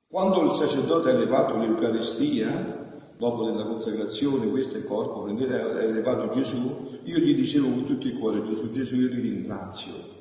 quando 0.07 0.41
il 0.43 0.55
sacerdote 0.55 1.09
ha 1.09 1.13
elevato 1.13 1.57
l'Eucaristia, 1.57 2.83
dopo 3.17 3.45
della 3.45 3.65
consacrazione, 3.65 4.47
questo 4.47 4.75
è 4.75 4.79
il 4.79 4.85
corpo, 4.85 5.23
prendete, 5.23 5.53
elevato 5.53 6.29
Gesù, 6.29 6.99
io 7.03 7.17
gli 7.17 7.35
dicevo 7.35 7.69
con 7.69 7.85
tutto 7.85 8.07
il 8.07 8.17
cuore, 8.17 8.43
Gesù, 8.43 8.69
Gesù, 8.71 8.95
io 8.95 9.09
ti 9.09 9.19
ringrazio 9.19 10.14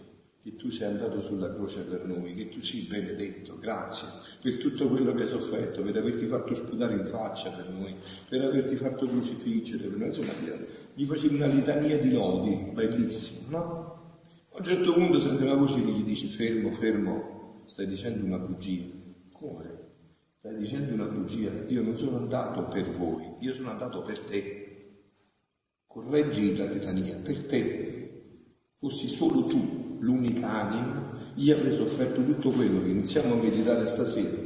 che 0.44 0.56
tu 0.56 0.70
sei 0.70 0.88
andato 0.88 1.22
sulla 1.22 1.54
croce 1.54 1.80
per 1.84 2.04
noi, 2.04 2.34
che 2.34 2.50
tu 2.50 2.62
sii 2.62 2.82
benedetto, 2.82 3.58
grazie 3.58 4.06
per 4.42 4.58
tutto 4.58 4.88
quello 4.88 5.14
che 5.14 5.22
hai 5.22 5.28
sofferto, 5.30 5.80
per 5.80 5.96
averti 5.96 6.26
fatto 6.26 6.54
sputare 6.54 6.92
in 6.92 7.06
faccia 7.06 7.48
per 7.48 7.70
noi, 7.70 7.94
per 8.28 8.42
averti 8.42 8.76
fatto 8.76 9.06
crocifiggere 9.06 9.86
per 9.86 9.96
noi, 9.96 10.08
insomma 10.08 10.32
gli 10.92 11.06
facevi 11.06 11.36
una 11.36 11.46
litania 11.46 11.98
di 11.98 12.12
lodi, 12.12 12.72
bellissimo, 12.74 13.48
no? 13.48 14.18
A 14.50 14.58
un 14.58 14.64
certo 14.64 14.92
punto 14.92 15.18
sente 15.18 15.44
una 15.44 15.54
voce 15.54 15.82
che 15.82 15.90
gli 15.90 16.04
dice 16.04 16.28
fermo, 16.28 16.72
fermo, 16.72 17.62
stai 17.64 17.86
dicendo 17.86 18.26
una 18.26 18.38
bugia. 18.38 18.84
Come? 19.32 19.78
Stai 20.40 20.58
dicendo 20.58 20.92
una 20.92 21.06
bugia, 21.06 21.50
io 21.68 21.80
non 21.80 21.96
sono 21.96 22.18
andato 22.18 22.64
per 22.64 22.90
voi, 22.90 23.32
io 23.38 23.54
sono 23.54 23.70
andato 23.70 24.02
per 24.02 24.18
te. 24.20 24.98
Correggi 25.86 26.54
la 26.54 26.66
litania, 26.66 27.16
per 27.16 27.46
te. 27.46 27.92
Fossi 28.78 29.08
solo 29.08 29.46
tu 29.46 29.83
l'unica 30.04 30.48
anima, 30.48 31.12
io 31.34 31.56
avrei 31.56 31.76
sofferto 31.76 32.22
tutto 32.22 32.50
quello 32.50 32.82
che 32.82 32.88
iniziamo 32.88 33.34
a 33.34 33.42
meditare 33.42 33.86
stasera 33.86 34.36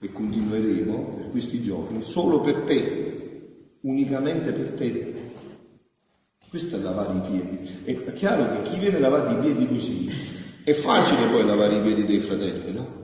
e 0.00 0.12
continueremo 0.12 1.14
per 1.16 1.30
questi 1.30 1.62
giorni, 1.62 2.02
solo 2.04 2.40
per 2.40 2.62
te, 2.62 3.76
unicamente 3.82 4.52
per 4.52 4.72
te. 4.72 5.14
Questo 6.48 6.76
è 6.76 6.78
lavare 6.80 7.14
i 7.14 7.30
piedi. 7.30 7.68
È 7.84 8.12
chiaro 8.14 8.56
che 8.56 8.70
chi 8.70 8.78
viene 8.78 8.98
lavato 8.98 9.32
i 9.32 9.40
piedi 9.40 9.68
così, 9.68 10.08
è 10.64 10.72
facile 10.72 11.28
poi 11.28 11.44
lavare 11.44 11.76
i 11.76 11.82
piedi 11.82 12.04
dei 12.06 12.20
fratelli, 12.20 12.72
no? 12.72 13.02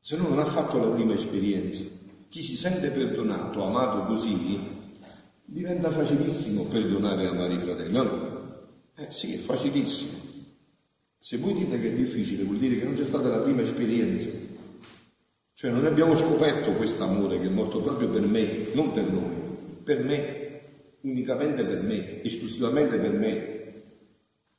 se 0.00 0.16
no 0.16 0.28
non 0.28 0.38
ha 0.38 0.44
fatto 0.44 0.78
la 0.78 0.94
prima 0.94 1.14
esperienza. 1.14 1.82
Chi 2.28 2.42
si 2.42 2.56
sente 2.56 2.90
perdonato, 2.90 3.64
amato 3.64 4.04
così, 4.04 4.60
diventa 5.44 5.90
facilissimo 5.90 6.64
perdonare 6.64 7.22
e 7.22 7.26
amare 7.26 7.54
i 7.54 7.58
fratelli. 7.60 7.92
No? 7.92 8.32
Eh 8.96 9.10
sì, 9.10 9.34
è 9.34 9.38
facilissimo. 9.38 10.33
Se 11.26 11.38
voi 11.38 11.54
dite 11.54 11.80
che 11.80 11.90
è 11.90 11.94
difficile, 11.94 12.42
vuol 12.42 12.58
dire 12.58 12.76
che 12.76 12.84
non 12.84 12.92
c'è 12.92 13.06
stata 13.06 13.28
la 13.28 13.38
prima 13.38 13.62
esperienza. 13.62 14.28
Cioè 15.54 15.70
non 15.70 15.86
abbiamo 15.86 16.14
scoperto 16.14 16.72
questo 16.72 17.02
amore 17.02 17.40
che 17.40 17.46
è 17.46 17.50
morto 17.50 17.80
proprio 17.80 18.10
per 18.10 18.26
me, 18.26 18.66
non 18.74 18.92
per 18.92 19.10
noi, 19.10 19.32
per 19.82 20.04
me, 20.04 20.60
unicamente 21.00 21.64
per 21.64 21.80
me, 21.80 22.22
esclusivamente 22.22 22.98
per 22.98 23.12
me. 23.12 23.72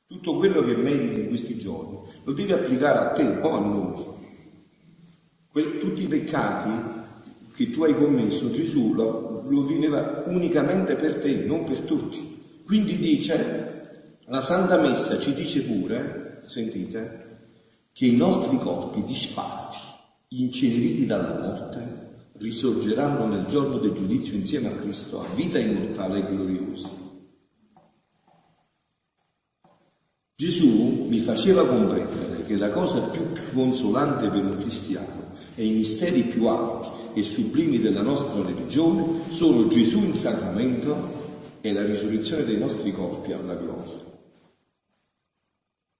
Tutto 0.08 0.38
quello 0.38 0.64
che 0.64 0.74
meriti 0.74 1.20
in 1.20 1.28
questi 1.28 1.56
giorni 1.56 2.00
lo 2.24 2.32
devi 2.32 2.50
applicare 2.50 2.98
a 2.98 3.12
te, 3.12 3.24
po' 3.38 3.52
a 3.52 3.60
noi 3.60 4.04
tutti 5.78 6.02
i 6.02 6.08
peccati 6.08 6.70
che 7.54 7.70
tu 7.70 7.84
hai 7.84 7.94
commesso, 7.94 8.50
Gesù 8.50 8.92
lo, 8.92 9.44
lo 9.48 9.66
viveva 9.66 10.24
unicamente 10.26 10.96
per 10.96 11.20
te, 11.20 11.32
non 11.44 11.62
per 11.62 11.82
tutti. 11.82 12.64
Quindi 12.64 12.96
dice, 12.96 14.18
la 14.24 14.40
Santa 14.40 14.80
Messa 14.80 15.20
ci 15.20 15.32
dice 15.32 15.62
pure, 15.62 16.25
sentite, 16.48 17.24
che 17.92 18.06
i 18.06 18.16
nostri 18.16 18.58
corpi 18.58 19.02
disfatti, 19.04 19.78
inceneriti 20.28 21.06
dalla 21.06 21.38
morte, 21.40 22.06
risorgeranno 22.38 23.26
nel 23.26 23.46
giorno 23.46 23.78
del 23.78 23.92
giudizio 23.92 24.34
insieme 24.34 24.68
a 24.68 24.76
Cristo 24.76 25.20
a 25.20 25.28
vita 25.34 25.58
immortale 25.58 26.18
e 26.18 26.26
gloriosa. 26.26 26.90
Gesù 30.38 31.06
mi 31.08 31.20
faceva 31.20 31.66
comprendere 31.66 32.42
che 32.44 32.56
la 32.56 32.70
cosa 32.70 33.08
più 33.08 33.22
consolante 33.54 34.28
per 34.28 34.44
un 34.44 34.58
cristiano 34.58 35.32
e 35.54 35.64
i 35.64 35.70
misteri 35.70 36.24
più 36.24 36.46
alti 36.46 37.18
e 37.18 37.22
sublimi 37.22 37.80
della 37.80 38.02
nostra 38.02 38.42
religione 38.42 39.30
sono 39.30 39.68
Gesù 39.68 40.00
in 40.00 40.14
sacramento 40.14 41.24
e 41.62 41.72
la 41.72 41.86
risurrezione 41.86 42.44
dei 42.44 42.58
nostri 42.58 42.92
corpi 42.92 43.32
alla 43.32 43.54
gloria. 43.54 44.05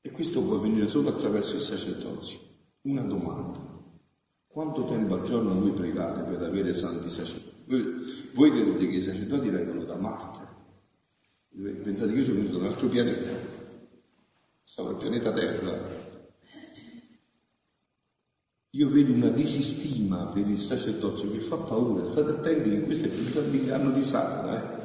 E 0.06 0.12
questo 0.12 0.40
può 0.40 0.54
avvenire 0.54 0.86
solo 0.86 1.08
attraverso 1.08 1.56
il 1.56 1.62
sacerdozio. 1.62 2.38
Una 2.82 3.02
domanda. 3.02 3.58
Quanto 4.46 4.84
tempo 4.84 5.14
al 5.14 5.24
giorno 5.24 5.58
voi 5.58 5.72
pregate 5.72 6.22
per 6.22 6.42
avere 6.42 6.74
santi 6.74 7.10
sacerdoti? 7.10 7.64
Voi, 7.66 7.84
voi 8.32 8.50
credete 8.52 8.86
che 8.86 8.96
i 8.98 9.02
sacerdoti 9.02 9.48
vengono 9.48 9.84
da 9.84 9.96
Marte? 9.96 10.46
Pensate 11.82 12.12
che 12.12 12.20
io 12.20 12.24
sono 12.24 12.36
venuto 12.36 12.58
da 12.58 12.64
un 12.64 12.70
altro 12.70 12.88
pianeta? 12.88 13.32
Stavo 14.62 14.88
al 14.90 14.96
pianeta 14.96 15.32
Terra, 15.32 16.04
io 18.70 18.88
vedo 18.88 19.12
una 19.12 19.30
disistima 19.30 20.26
per 20.26 20.46
il 20.46 20.60
sacerdozio 20.60 21.32
che 21.32 21.40
fa 21.40 21.56
paura. 21.56 22.12
State 22.12 22.30
attenti 22.30 22.70
che 22.70 22.82
questo 22.82 23.06
è 23.06 23.10
il 23.10 23.50
l'inganno 23.50 23.90
di 23.90 24.04
Satana. 24.04 24.62
Eh? 24.62 24.84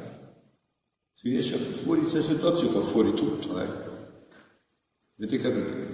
Se 1.14 1.28
riesce 1.28 1.54
a 1.54 1.58
far 1.58 1.74
fuori 1.74 2.00
il 2.00 2.08
sacerdozio 2.08 2.70
fa 2.70 2.80
fuori 2.80 3.14
tutto. 3.14 3.60
Eh? 3.60 3.91
Avete 5.22 5.38
capito? 5.38 5.90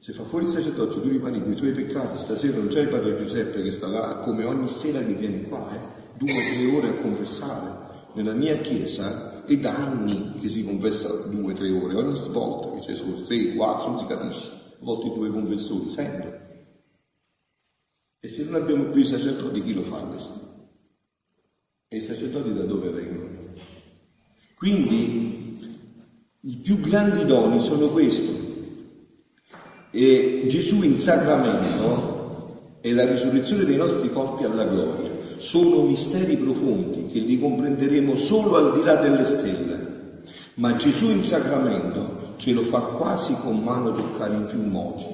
Se 0.00 0.12
fa 0.12 0.24
fuori 0.24 0.46
il 0.46 0.50
sacerdozio 0.50 1.00
tu 1.00 1.08
rimani 1.08 1.40
con 1.40 1.52
i 1.52 1.54
tuoi 1.54 1.70
peccati, 1.70 2.18
stasera 2.18 2.58
non 2.58 2.66
c'è 2.66 2.80
il 2.80 2.88
padre 2.88 3.16
Giuseppe 3.16 3.62
che 3.62 3.70
sta 3.70 3.86
là 3.86 4.16
come 4.24 4.44
ogni 4.44 4.68
sera 4.68 4.98
che 4.98 5.14
viene 5.14 5.42
qua, 5.42 5.72
eh? 5.72 5.78
due 6.18 6.32
o 6.32 6.34
tre 6.34 6.76
ore 6.76 6.88
a 6.88 7.00
confessare. 7.00 7.84
Nella 8.14 8.32
mia 8.32 8.56
chiesa 8.58 9.44
è 9.44 9.56
da 9.58 9.72
anni 9.72 10.40
che 10.40 10.48
si 10.48 10.64
confessa 10.64 11.28
due 11.28 11.52
o 11.52 11.54
tre 11.54 11.70
ore, 11.70 11.94
ogni 11.94 12.18
volta 12.30 12.74
che 12.74 12.80
c'è 12.80 12.96
solo 12.96 13.22
tre, 13.22 13.54
quattro, 13.54 13.90
non 13.90 13.98
si 14.00 14.06
capisce, 14.06 14.50
a 14.50 14.84
volte 14.84 15.14
due 15.14 15.30
confessori, 15.30 15.90
sempre. 15.90 16.68
E 18.18 18.28
se 18.28 18.42
non 18.42 18.60
abbiamo 18.60 18.90
più 18.90 19.00
i 19.00 19.06
sacerdoti, 19.06 19.62
chi 19.62 19.74
lo 19.74 19.82
fa 19.82 19.98
questo? 19.98 20.70
E 21.86 21.98
i 21.98 22.00
sacerdoti 22.00 22.52
da 22.52 22.64
dove 22.64 22.90
vengono? 22.90 23.28
Quindi 24.56 25.84
i 26.40 26.56
più 26.56 26.80
grandi 26.80 27.24
doni 27.26 27.60
sono 27.60 27.86
questi. 27.90 28.45
E 29.98 30.44
Gesù 30.48 30.82
in 30.82 30.98
sacramento 30.98 32.74
e 32.82 32.92
la 32.92 33.06
risurrezione 33.06 33.64
dei 33.64 33.76
nostri 33.76 34.12
corpi 34.12 34.44
alla 34.44 34.66
gloria 34.66 35.10
sono 35.38 35.84
misteri 35.84 36.36
profondi 36.36 37.06
che 37.06 37.18
li 37.20 37.40
comprenderemo 37.40 38.18
solo 38.18 38.56
al 38.56 38.74
di 38.74 38.84
là 38.84 38.96
delle 38.96 39.24
stelle. 39.24 40.20
Ma 40.56 40.76
Gesù 40.76 41.08
in 41.08 41.24
sacramento 41.24 42.34
ce 42.36 42.52
lo 42.52 42.64
fa 42.64 42.80
quasi 42.80 43.34
con 43.40 43.64
mano 43.64 43.94
toccare 43.94 44.34
in 44.34 44.44
più 44.44 44.60
modi. 44.60 45.06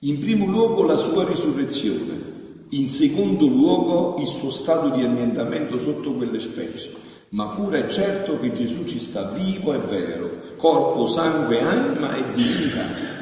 In 0.00 0.18
primo 0.18 0.46
luogo 0.46 0.82
la 0.82 0.96
sua 0.96 1.24
risurrezione, 1.28 2.64
in 2.70 2.90
secondo 2.90 3.46
luogo 3.46 4.20
il 4.20 4.26
suo 4.26 4.50
stato 4.50 4.88
di 4.88 5.04
annientamento 5.04 5.78
sotto 5.78 6.14
quelle 6.14 6.40
specie. 6.40 6.90
Ma 7.28 7.50
pure 7.50 7.86
è 7.86 7.88
certo 7.88 8.36
che 8.40 8.52
Gesù 8.52 8.82
ci 8.84 8.98
sta 8.98 9.30
vivo 9.30 9.72
e 9.74 9.78
vero, 9.78 10.56
corpo, 10.56 11.06
sangue, 11.06 11.60
anima 11.60 12.16
e 12.16 12.32
divinità. 12.34 13.19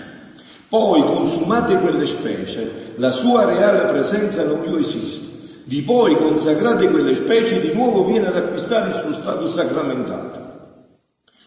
Poi, 0.69 1.03
consumate 1.03 1.79
quelle 1.79 2.05
specie, 2.05 2.93
la 2.97 3.13
sua 3.13 3.47
reale 3.47 3.87
presenza 3.91 4.45
non 4.45 4.61
più 4.61 4.77
esiste. 4.77 5.27
Di 5.65 5.81
poi, 5.81 6.15
consacrate 6.15 6.91
quelle 6.91 7.15
specie, 7.15 7.61
di 7.61 7.73
nuovo 7.73 8.05
viene 8.05 8.27
ad 8.27 8.37
acquistare 8.37 8.91
il 8.91 9.01
suo 9.01 9.15
stato 9.15 9.49
sacramentato. 9.49 10.47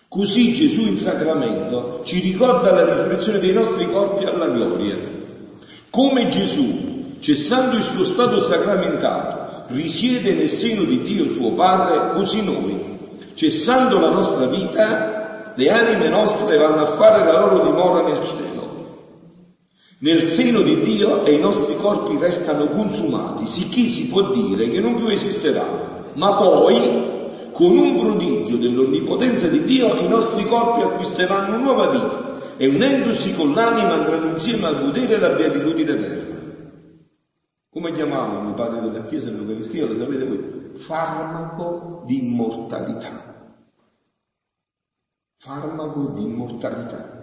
Così 0.08 0.54
Gesù 0.54 0.88
in 0.88 0.98
sacramento 0.98 2.02
ci 2.04 2.20
ricorda 2.20 2.72
la 2.72 2.94
risurrezione 2.94 3.40
dei 3.40 3.54
nostri 3.54 3.90
corpi 3.92 4.26
alla 4.26 4.48
gloria. 4.48 4.98
Come 5.92 6.28
Gesù, 6.30 7.18
cessando 7.20 7.76
il 7.76 7.84
suo 7.84 8.04
stato 8.06 8.42
sacramentato, 8.48 9.66
risiede 9.68 10.34
nel 10.34 10.50
seno 10.50 10.82
di 10.82 11.04
Dio 11.04 11.30
suo 11.30 11.52
Padre, 11.52 12.16
così 12.16 12.44
noi, 12.44 12.98
cessando 13.36 14.00
la 14.00 14.10
nostra 14.10 14.48
vita, 14.48 15.54
le 15.56 15.70
anime 15.70 16.10
nostre 16.10 16.58
vanno 16.58 16.82
a 16.82 16.92
fare 16.94 17.24
la 17.24 17.40
loro 17.40 17.64
dimora 17.64 18.02
nel 18.02 18.26
cielo 18.26 18.61
nel 20.02 20.28
seno 20.28 20.62
di 20.62 20.82
Dio 20.82 21.26
e 21.26 21.36
i 21.36 21.40
nostri 21.40 21.76
corpi 21.76 22.18
restano 22.18 22.66
consumati, 22.68 23.46
sicché 23.46 23.88
si 23.88 24.10
può 24.10 24.32
dire 24.32 24.68
che 24.68 24.80
non 24.80 24.96
più 24.96 25.08
esisteranno. 25.08 26.10
Ma 26.14 26.36
poi, 26.38 27.50
con 27.52 27.78
un 27.78 28.00
prodigio 28.00 28.58
dell'onnipotenza 28.58 29.48
di 29.48 29.64
Dio, 29.64 30.00
i 30.00 30.08
nostri 30.08 30.46
corpi 30.46 30.82
acquisteranno 30.82 31.58
nuova 31.58 31.90
vita 31.90 32.56
e 32.58 32.68
unendosi 32.68 33.36
con 33.36 33.54
l'anima 33.54 33.94
andranno 33.94 34.32
insieme 34.32 34.66
a 34.68 34.74
godere 34.74 35.20
la 35.20 35.30
beatitudine 35.30 35.92
eterna. 35.92 36.40
Come 37.70 37.94
chiamavano 37.94 38.50
i 38.50 38.54
padri 38.54 38.82
della 38.82 39.06
Chiesa 39.06 39.30
nell'Eucaristia? 39.30 39.86
Lo 39.86 39.98
sapete 39.98 40.26
voi? 40.26 40.72
Farmaco 40.78 42.04
di 42.08 42.26
immortalità. 42.26 43.54
Farmaco 45.38 46.08
di 46.16 46.24
immortalità. 46.24 47.21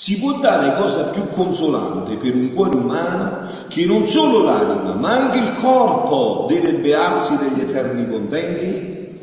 Si 0.00 0.18
può 0.18 0.38
dare 0.38 0.80
cosa 0.80 1.08
più 1.08 1.26
consolante 1.26 2.16
per 2.16 2.34
un 2.34 2.54
cuore 2.54 2.74
umano 2.74 3.50
che 3.68 3.84
non 3.84 4.08
solo 4.08 4.42
l'anima, 4.42 4.94
ma 4.94 5.10
anche 5.10 5.36
il 5.36 5.54
corpo 5.60 6.46
deve 6.48 6.72
bearsi 6.78 7.36
degli 7.36 7.60
eterni 7.60 8.08
contenti? 8.08 9.18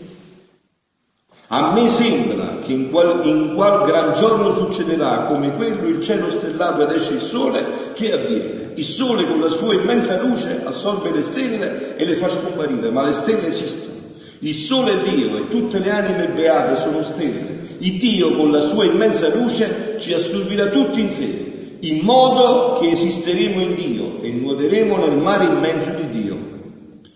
A 1.48 1.72
me 1.72 1.90
sembra 1.90 2.60
che 2.64 2.74
in 2.74 2.92
qual, 2.92 3.26
in 3.26 3.56
qual 3.56 3.88
gran 3.88 4.14
giorno 4.14 4.52
succederà 4.52 5.24
come 5.24 5.56
quello 5.56 5.88
il 5.88 6.04
cielo 6.04 6.30
stellato 6.30 6.84
ed 6.84 6.92
esce 6.92 7.14
il 7.14 7.22
sole, 7.22 7.94
che 7.96 8.14
avviene? 8.14 8.74
Il 8.76 8.86
sole 8.86 9.26
con 9.26 9.40
la 9.40 9.50
sua 9.50 9.74
immensa 9.74 10.22
luce 10.22 10.62
assorbe 10.64 11.10
le 11.10 11.24
stelle 11.24 11.96
e 11.96 12.06
le 12.06 12.18
fa 12.18 12.30
scomparire, 12.30 12.92
ma 12.92 13.02
le 13.02 13.14
stelle 13.14 13.48
esistono. 13.48 13.96
Il 14.42 14.54
sole 14.54 14.92
è 14.92 15.10
Dio 15.10 15.38
e 15.38 15.48
tutte 15.48 15.80
le 15.80 15.90
anime 15.90 16.28
beate 16.28 16.82
sono 16.82 17.02
stelle. 17.02 17.57
Il 17.80 18.00
Dio 18.00 18.36
con 18.36 18.50
la 18.52 18.68
sua 18.70 18.86
immensa 18.86 19.34
luce 19.36 19.98
ci 20.00 20.14
assorbirà 20.14 20.70
tutti 20.70 21.00
in 21.00 21.12
sé, 21.12 21.78
in 21.82 22.04
modo 22.04 22.80
che 22.80 22.90
esisteremo 22.90 23.62
in 23.62 23.76
Dio 23.76 24.22
e 24.22 24.32
nuoteremo 24.32 24.98
nel 24.98 25.18
mare 25.18 25.46
immenso 25.46 25.92
di 25.92 26.22
Dio. 26.22 26.38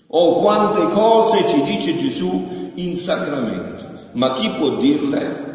Oh, 0.07 0.41
quante 0.41 0.93
cose 0.93 1.47
ci 1.47 1.63
dice 1.63 1.97
Gesù 1.97 2.71
in 2.75 2.97
sacramento, 2.97 3.85
ma 4.13 4.33
chi 4.33 4.49
può 4.49 4.77
dirle? 4.77 5.49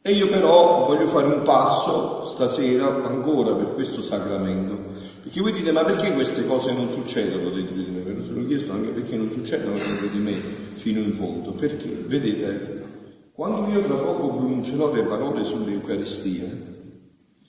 E 0.00 0.12
io 0.12 0.28
però 0.28 0.86
voglio 0.86 1.08
fare 1.08 1.26
un 1.26 1.42
passo 1.42 2.26
stasera 2.32 3.04
ancora 3.04 3.54
per 3.54 3.74
questo 3.74 4.02
sacramento, 4.02 4.78
perché 5.20 5.40
voi 5.40 5.52
dite 5.52 5.72
ma 5.72 5.84
perché 5.84 6.12
queste 6.14 6.46
cose 6.46 6.72
non 6.72 6.90
succedono 6.92 7.50
dentro 7.50 7.74
di 7.74 7.90
me? 7.90 8.00
Ve 8.02 8.12
lo 8.14 8.24
sono 8.24 8.46
chiesto 8.46 8.72
anche 8.72 8.88
perché 8.90 9.16
non 9.16 9.30
succedono 9.32 9.74
dentro 9.74 10.06
di 10.06 10.18
me 10.20 10.34
fino 10.76 11.00
in 11.00 11.14
fondo, 11.14 11.50
perché 11.50 12.04
vedete 12.06 12.84
quando 13.36 13.70
io 13.70 13.82
tra 13.82 13.96
poco 13.96 14.28
pronuncerò 14.28 14.90
le 14.94 15.02
parole 15.02 15.44
sull'Eucaristia, 15.44 16.50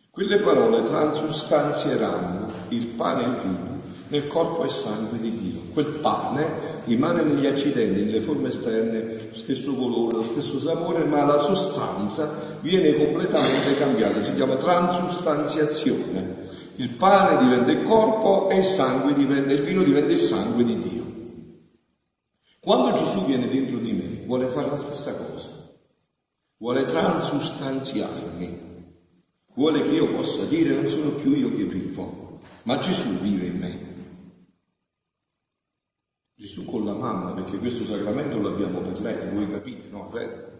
quelle 0.09 0.39
parole 0.41 0.85
transustanzieranno 0.85 2.47
il 2.67 2.87
pane 2.87 3.23
e 3.23 3.25
il 3.25 3.35
vino 3.41 3.81
nel 4.09 4.27
corpo 4.27 4.65
e 4.65 4.69
sangue 4.69 5.17
di 5.17 5.31
Dio. 5.37 5.61
Quel 5.71 5.99
pane 6.01 6.81
rimane 6.83 7.23
negli 7.23 7.45
accidenti, 7.45 8.03
nelle 8.03 8.19
forme 8.19 8.49
esterne, 8.49 9.29
lo 9.29 9.35
stesso 9.37 9.73
colore, 9.75 10.17
lo 10.17 10.23
stesso 10.23 10.59
sapore, 10.59 11.05
ma 11.05 11.23
la 11.23 11.43
sostanza 11.43 12.57
viene 12.59 13.05
completamente 13.05 13.77
cambiata, 13.77 14.21
si 14.23 14.33
chiama 14.33 14.57
transustanziazione. 14.57 16.49
Il 16.75 16.95
pane 16.95 17.37
diventa 17.45 17.71
il 17.71 17.83
corpo 17.83 18.49
e 18.49 18.57
il, 18.57 18.65
sangue 18.65 19.13
diventa, 19.13 19.53
il 19.53 19.61
vino 19.61 19.83
diventa 19.83 20.11
il 20.11 20.19
sangue 20.19 20.65
di 20.65 20.81
Dio. 20.81 21.05
Quando 22.59 22.91
Gesù 22.91 23.23
viene 23.23 23.47
dentro 23.47 23.77
di 23.77 23.93
me, 23.93 24.25
vuole 24.25 24.47
fare 24.47 24.69
la 24.69 24.79
stessa 24.79 25.15
cosa 25.15 25.57
vuole 26.57 26.85
transustanziarmi, 26.85 28.59
vuole 29.53 29.83
che 29.83 29.89
io 29.89 30.15
possa 30.15 30.43
dire 30.45 30.73
non 30.73 30.89
sono 30.89 31.11
più 31.11 31.35
io 31.35 31.55
che 31.55 31.65
vivo, 31.65 32.39
ma 32.63 32.79
Gesù 32.79 33.09
vive 33.19 33.45
in 33.45 33.57
me. 33.57 33.85
Gesù 36.35 36.65
con 36.65 36.85
la 36.85 36.93
mamma, 36.93 37.33
perché 37.33 37.57
questo 37.57 37.83
sacramento 37.83 38.39
l'abbiamo 38.41 38.81
per 38.81 38.99
lei, 39.01 39.33
voi 39.33 39.49
capite, 39.49 39.87
no? 39.89 40.09
Beh, 40.11 40.55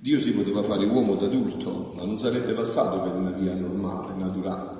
Dio 0.00 0.20
si 0.20 0.32
poteva 0.32 0.62
fare 0.62 0.84
uomo 0.86 1.16
d'adulto, 1.16 1.92
ma 1.94 2.04
non 2.04 2.18
sarebbe 2.18 2.52
passato 2.52 3.00
per 3.00 3.14
una 3.14 3.30
via 3.30 3.54
normale, 3.54 4.14
naturale. 4.14 4.76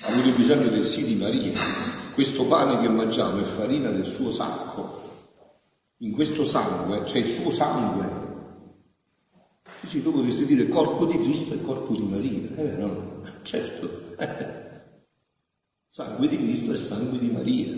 Ha 0.00 0.08
avuto 0.08 0.36
bisogno 0.36 0.68
del 0.68 0.84
sì 0.84 1.04
di 1.04 1.14
Maria. 1.14 1.52
Questo 2.12 2.44
pane 2.46 2.80
che 2.80 2.88
mangiamo 2.88 3.40
è 3.40 3.44
farina 3.44 3.90
del 3.90 4.12
suo 4.12 4.30
sacco. 4.32 5.02
In 5.98 6.12
questo 6.12 6.44
sangue 6.44 7.04
c'è 7.04 7.18
il 7.18 7.32
suo 7.32 7.52
sangue 7.52 8.23
sì, 9.86 10.02
tu 10.02 10.12
potresti 10.12 10.44
dire 10.44 10.68
corpo 10.68 11.06
di 11.06 11.18
Cristo 11.18 11.54
e 11.54 11.62
corpo 11.62 11.94
di 11.94 12.02
Maria, 12.02 12.48
vero? 12.54 12.86
No? 12.86 13.20
Certo. 13.42 13.88
sangue 15.90 16.26
di 16.26 16.36
Cristo 16.36 16.72
e 16.72 16.76
sangue 16.76 17.18
di 17.18 17.28
Maria. 17.28 17.72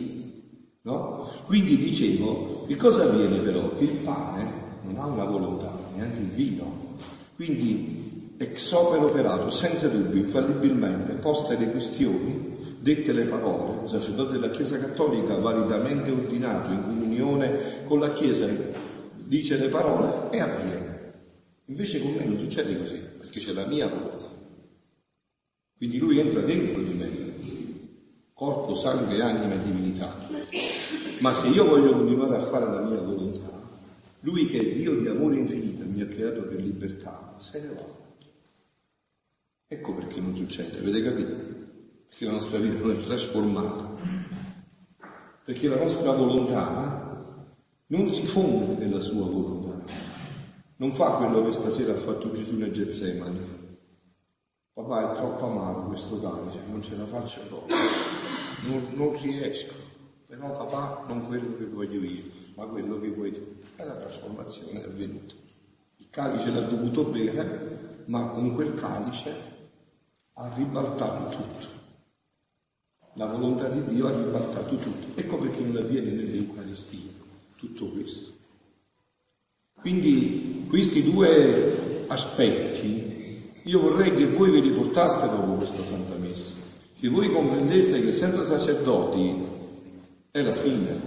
No? 0.82 1.30
Quindi 1.44 1.76
dicevo, 1.76 2.64
che 2.66 2.76
cosa 2.76 3.02
avviene 3.02 3.40
però? 3.40 3.74
Che 3.74 3.84
il 3.84 3.98
pane 3.98 4.64
non 4.82 4.98
ha 4.98 5.06
una 5.06 5.24
volontà, 5.24 5.72
neanche 5.94 6.20
il 6.20 6.30
vino. 6.30 6.94
Quindi 7.34 8.34
ex 8.38 8.70
opera 8.72 9.04
operato, 9.04 9.50
senza 9.50 9.88
dubbio, 9.88 10.22
infallibilmente, 10.22 11.14
poste 11.14 11.56
le 11.56 11.70
questioni, 11.70 12.74
dette 12.78 13.12
le 13.12 13.24
parole, 13.24 13.82
il 13.82 13.88
sacerdote 13.88 14.32
della 14.32 14.50
Chiesa 14.50 14.78
Cattolica, 14.78 15.36
validamente 15.36 16.10
ordinato 16.10 16.72
in 16.72 16.84
comunione 16.84 17.84
con 17.84 18.00
la 18.00 18.12
Chiesa, 18.12 18.46
dice 19.14 19.56
le 19.56 19.68
parole 19.68 20.30
e 20.30 20.40
avviene. 20.40 20.95
Invece 21.68 22.00
con 22.00 22.12
me 22.12 22.24
non 22.24 22.38
succede 22.38 22.78
così, 22.78 22.98
perché 23.18 23.40
c'è 23.40 23.52
la 23.52 23.66
mia 23.66 23.88
volontà. 23.88 24.30
Quindi 25.76 25.98
lui 25.98 26.20
entra 26.20 26.40
dentro 26.40 26.80
di 26.80 26.94
me, 26.94 27.34
corpo, 28.32 28.76
sangue, 28.76 29.20
anima 29.20 29.54
e 29.54 29.62
divinità. 29.64 30.28
Ma 31.20 31.34
se 31.34 31.48
io 31.48 31.64
voglio 31.66 31.92
continuare 31.92 32.36
a 32.36 32.44
fare 32.46 32.66
la 32.66 32.82
mia 32.82 33.00
volontà, 33.00 33.50
lui 34.20 34.46
che 34.46 34.58
è 34.58 34.74
Dio 34.74 35.00
di 35.00 35.08
amore 35.08 35.38
infinito 35.38 35.84
mi 35.84 36.02
ha 36.02 36.06
creato 36.06 36.42
per 36.42 36.62
libertà, 36.62 37.34
se 37.38 37.60
ne 37.60 37.74
va. 37.74 37.86
Ecco 39.66 39.94
perché 39.94 40.20
non 40.20 40.36
succede, 40.36 40.78
avete 40.78 41.02
capito? 41.02 41.34
Perché 42.08 42.24
la 42.26 42.32
nostra 42.32 42.58
vita 42.58 42.78
non 42.78 42.90
è 42.92 43.04
trasformata. 43.04 43.94
Perché 45.44 45.68
la 45.68 45.82
nostra 45.82 46.12
volontà 46.12 47.44
non 47.86 48.12
si 48.12 48.24
fonde 48.26 48.84
nella 48.84 49.00
sua 49.00 49.26
volontà 49.26 49.65
non 50.78 50.92
fa 50.94 51.12
quello 51.12 51.44
che 51.44 51.52
stasera 51.52 51.92
ha 51.92 51.96
fatto 51.96 52.32
Gesù 52.32 52.56
nel 52.56 52.72
Getsemani. 52.72 53.54
Papà 54.74 55.12
è 55.12 55.16
troppo 55.16 55.46
amaro 55.46 55.86
questo 55.86 56.20
calice, 56.20 56.58
non 56.68 56.82
ce 56.82 56.96
la 56.96 57.06
faccio 57.06 57.40
proprio, 57.48 57.76
non, 58.66 58.88
non, 58.92 59.18
riesco. 59.22 59.72
Però 60.26 60.52
papà 60.52 61.04
non 61.06 61.26
quello 61.26 61.56
che 61.56 61.64
voglio 61.64 62.02
io, 62.02 62.24
ma 62.56 62.66
quello 62.66 63.00
che 63.00 63.08
vuoi 63.08 63.32
tu. 63.32 63.40
E 63.76 63.84
la 63.84 63.94
trasformazione 63.94 64.82
è 64.82 64.84
avvenuta. 64.84 65.34
Il 65.96 66.10
calice 66.10 66.50
l'ha 66.50 66.66
dovuto 66.66 67.04
bere, 67.04 68.02
ma 68.06 68.28
con 68.28 68.54
quel 68.54 68.74
calice 68.74 69.34
ha 70.34 70.52
ribaltato 70.54 71.36
tutto. 71.36 71.66
La 73.14 73.26
volontà 73.26 73.68
di 73.70 73.82
Dio 73.86 74.08
ha 74.08 74.10
ribaltato 74.10 74.76
tutto. 74.76 75.18
Ecco 75.18 75.38
perché 75.38 75.60
non 75.60 75.76
avviene 75.76 76.10
nell'Eucaristia 76.10 77.12
tutto 77.56 77.88
questo. 77.92 78.35
Quindi 79.86 80.64
questi 80.68 81.04
due 81.04 82.06
aspetti 82.08 83.52
io 83.62 83.80
vorrei 83.80 84.16
che 84.16 84.26
voi 84.34 84.50
vi 84.50 84.58
riportaste 84.58 85.28
dopo 85.28 85.52
questa 85.58 85.80
Santa 85.84 86.16
Messa, 86.16 86.54
che 86.98 87.08
voi 87.08 87.30
comprendeste 87.30 88.02
che 88.02 88.10
senza 88.10 88.42
sacerdoti 88.42 89.46
è 90.32 90.42
la 90.42 90.54
fine, 90.54 91.00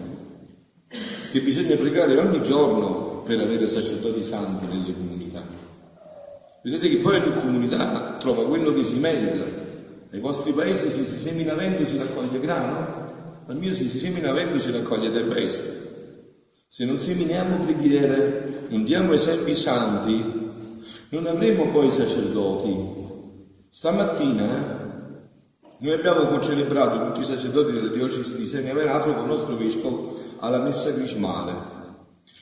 che 1.30 1.42
bisogna 1.42 1.76
pregare 1.76 2.18
ogni 2.20 2.42
giorno 2.44 3.22
per 3.26 3.42
avere 3.42 3.68
sacerdoti 3.68 4.24
santi 4.24 4.66
nelle 4.68 4.94
comunità. 4.94 5.44
Vedete 6.64 6.88
che 6.88 6.98
poi 7.00 7.20
ogni 7.20 7.34
comunità 7.34 8.16
trova 8.18 8.46
quello 8.46 8.72
che 8.72 8.86
si 8.86 8.98
merita. 8.98 9.44
Nei 10.10 10.22
vostri 10.22 10.54
paesi 10.54 10.90
se 10.90 11.04
si 11.04 11.20
semina 11.20 11.54
vento 11.54 11.86
si 11.86 11.98
raccoglie 11.98 12.40
grano, 12.40 13.44
al 13.46 13.58
mio 13.58 13.76
se 13.76 13.90
si 13.90 13.98
semina 14.00 14.32
vento 14.32 14.58
si 14.60 14.72
raccoglie 14.72 15.12
tempeste. 15.12 15.89
Se 16.72 16.86
non 16.86 17.00
seminiamo 17.00 17.66
preghiere, 17.66 18.68
non 18.70 18.84
diamo 18.84 19.14
esempi 19.14 19.56
santi, 19.56 20.24
non 21.10 21.26
avremo 21.26 21.72
poi 21.72 21.92
sacerdoti. 21.92 22.98
Stamattina 23.72 24.80
noi 25.80 25.94
abbiamo 25.94 26.40
celebrato 26.42 27.08
tutti 27.08 27.22
i 27.22 27.24
sacerdoti 27.24 27.72
della 27.72 27.92
diocesi 27.92 28.36
di 28.36 28.46
Senia 28.46 28.74
Venato 28.74 29.14
con 29.14 29.24
il 29.24 29.30
nostro 29.30 29.56
vescovo 29.56 30.20
alla 30.40 30.62
messa 30.62 30.94
crismale. 30.94 31.78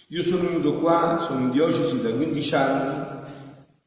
Io 0.09 0.23
sono 0.23 0.49
venuto 0.49 0.79
qua, 0.79 1.25
sono 1.27 1.41
in 1.41 1.51
diocesi 1.51 2.01
da 2.01 2.11
15 2.11 2.55
anni, 2.55 3.05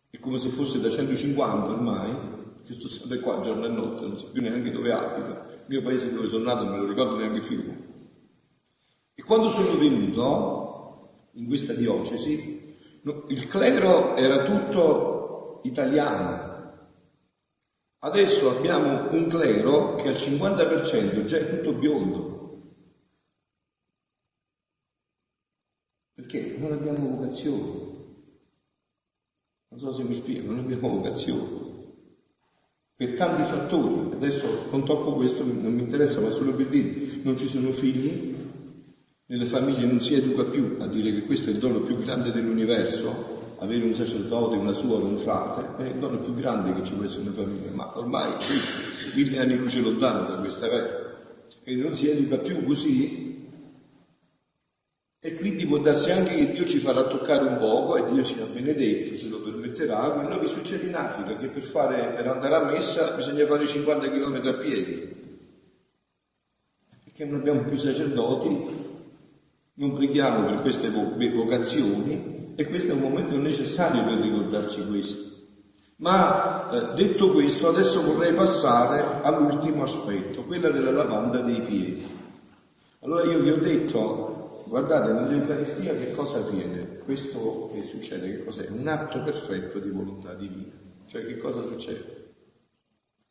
è 0.09 0.18
come 0.20 0.38
se 0.38 0.48
fosse 0.50 0.81
da 0.81 0.88
150 0.88 1.66
ormai, 1.66 2.16
che 2.64 2.74
sto 2.74 2.88
sempre 2.88 3.20
qua 3.20 3.40
giorno 3.42 3.66
e 3.66 3.68
notte, 3.68 4.07
non 4.07 4.18
so 4.18 4.31
più 4.31 4.40
neanche 4.40 4.70
dove 4.70 4.92
abito, 4.92 5.31
il 5.31 5.64
mio 5.66 5.83
paese 5.83 6.12
dove 6.12 6.29
sono 6.29 6.44
nato 6.44 6.64
non 6.64 6.72
me 6.72 6.79
lo 6.79 6.88
ricordo 6.88 7.16
neanche 7.16 7.40
più. 7.40 7.88
E 9.21 9.23
quando 9.23 9.51
sono 9.51 9.77
venuto 9.77 11.29
in 11.33 11.47
questa 11.47 11.75
diocesi, 11.75 12.59
il 13.29 13.47
clero 13.49 14.17
era 14.17 14.45
tutto 14.45 15.61
italiano. 15.65 16.49
Adesso 17.99 18.49
abbiamo 18.49 19.13
un 19.13 19.29
clero 19.29 19.97
che 19.97 20.09
al 20.09 20.15
50% 20.15 21.25
già 21.25 21.37
è 21.37 21.51
tutto 21.51 21.75
biondo. 21.75 22.63
Perché 26.15 26.57
non 26.57 26.73
abbiamo 26.73 27.17
vocazione. 27.17 27.89
Non 29.69 29.81
so 29.81 29.93
se 29.93 30.03
mi 30.03 30.15
spiego, 30.15 30.51
non 30.51 30.61
abbiamo 30.61 30.89
vocazione. 30.89 31.59
Per 32.97 33.17
tanti 33.19 33.51
fattori, 33.51 34.15
adesso 34.15 34.71
non 34.71 34.87
tocco 34.87 35.15
questo, 35.15 35.45
non 35.45 35.75
mi 35.75 35.83
interessa, 35.83 36.23
ma 36.23 36.31
solo 36.31 36.55
per 36.55 36.71
dire, 36.71 37.21
non 37.23 37.37
ci 37.37 37.49
sono 37.49 37.71
figli, 37.73 38.39
nelle 39.31 39.47
famiglie 39.47 39.87
non 39.87 40.03
si 40.03 40.14
educa 40.14 40.43
più 40.43 40.77
a 40.81 40.88
dire 40.88 41.12
che 41.12 41.23
questo 41.23 41.51
è 41.51 41.53
il 41.53 41.61
dono 41.61 41.83
più 41.83 41.97
grande 41.99 42.33
dell'universo, 42.33 43.55
avere 43.59 43.85
un 43.85 43.95
sacerdote, 43.95 44.57
una 44.57 44.73
suora, 44.73 45.05
un 45.05 45.19
frate, 45.19 45.85
è 45.85 45.87
il 45.87 45.99
dono 45.99 46.19
più 46.19 46.35
grande 46.35 46.75
che 46.75 46.85
ci 46.85 46.95
può 46.95 47.05
essere 47.05 47.23
nelle 47.23 47.37
famiglie, 47.37 47.71
ma 47.71 47.97
ormai 47.97 48.33
mille 49.14 49.38
anni 49.38 49.57
luce 49.57 49.81
lontano 49.81 50.27
da 50.27 50.40
questa 50.40 50.69
vera. 50.69 51.19
E 51.62 51.75
non 51.77 51.95
si 51.95 52.09
educa 52.09 52.38
più 52.38 52.64
così, 52.64 53.49
e 55.21 55.37
quindi 55.37 55.64
può 55.64 55.79
darsi 55.79 56.11
anche 56.11 56.35
che 56.35 56.51
Dio 56.51 56.64
ci 56.64 56.79
farà 56.79 57.05
toccare 57.05 57.47
un 57.47 57.59
poco 57.59 57.99
e 57.99 58.11
Dio 58.11 58.25
ci 58.25 58.40
ha 58.40 58.47
benedetto, 58.47 59.16
se 59.16 59.29
lo 59.29 59.43
permetterà, 59.43 60.11
quello 60.11 60.40
che 60.40 60.49
succede 60.49 60.88
in 60.88 60.97
Africa, 60.97 61.37
che 61.37 61.47
per, 61.47 61.62
fare, 61.62 62.12
per 62.16 62.27
andare 62.27 62.55
a 62.57 62.64
messa 62.64 63.14
bisogna 63.14 63.47
fare 63.47 63.69
50 63.69 64.11
km 64.11 64.47
a 64.49 64.55
piedi, 64.55 65.14
perché 67.05 67.25
non 67.25 67.38
abbiamo 67.38 67.62
più 67.62 67.77
sacerdoti, 67.77 68.88
non 69.81 69.95
preghiamo 69.95 70.47
per 70.47 70.61
queste 70.61 70.90
vocazioni 70.90 72.53
e 72.55 72.66
questo 72.66 72.93
è 72.93 72.95
un 72.95 73.01
momento 73.01 73.37
necessario 73.38 74.05
per 74.05 74.19
ricordarci 74.19 74.87
questo. 74.87 75.29
Ma 75.97 76.71
eh, 76.71 76.95
detto 76.95 77.33
questo, 77.33 77.69
adesso 77.69 78.03
vorrei 78.03 78.35
passare 78.35 79.23
all'ultimo 79.23 79.85
aspetto, 79.85 80.45
quella 80.45 80.69
della 80.69 80.93
lavanda 80.93 81.40
dei 81.40 81.62
piedi. 81.62 82.07
Allora 83.01 83.25
io 83.25 83.40
vi 83.40 83.51
ho 83.51 83.57
detto 83.57 84.31
Guardate, 84.71 85.11
nell'Eucaristia 85.12 85.97
che 85.97 86.12
cosa 86.12 86.38
avviene? 86.38 86.99
Questo 86.99 87.71
che 87.73 87.88
succede, 87.88 88.31
che 88.31 88.45
cos'è? 88.45 88.69
Un 88.69 88.87
atto 88.87 89.21
perfetto 89.23 89.81
di 89.81 89.90
volontà 89.90 90.35
divina. 90.35 90.71
Cioè 91.07 91.27
che 91.27 91.38
cosa 91.38 91.62
succede? 91.62 92.35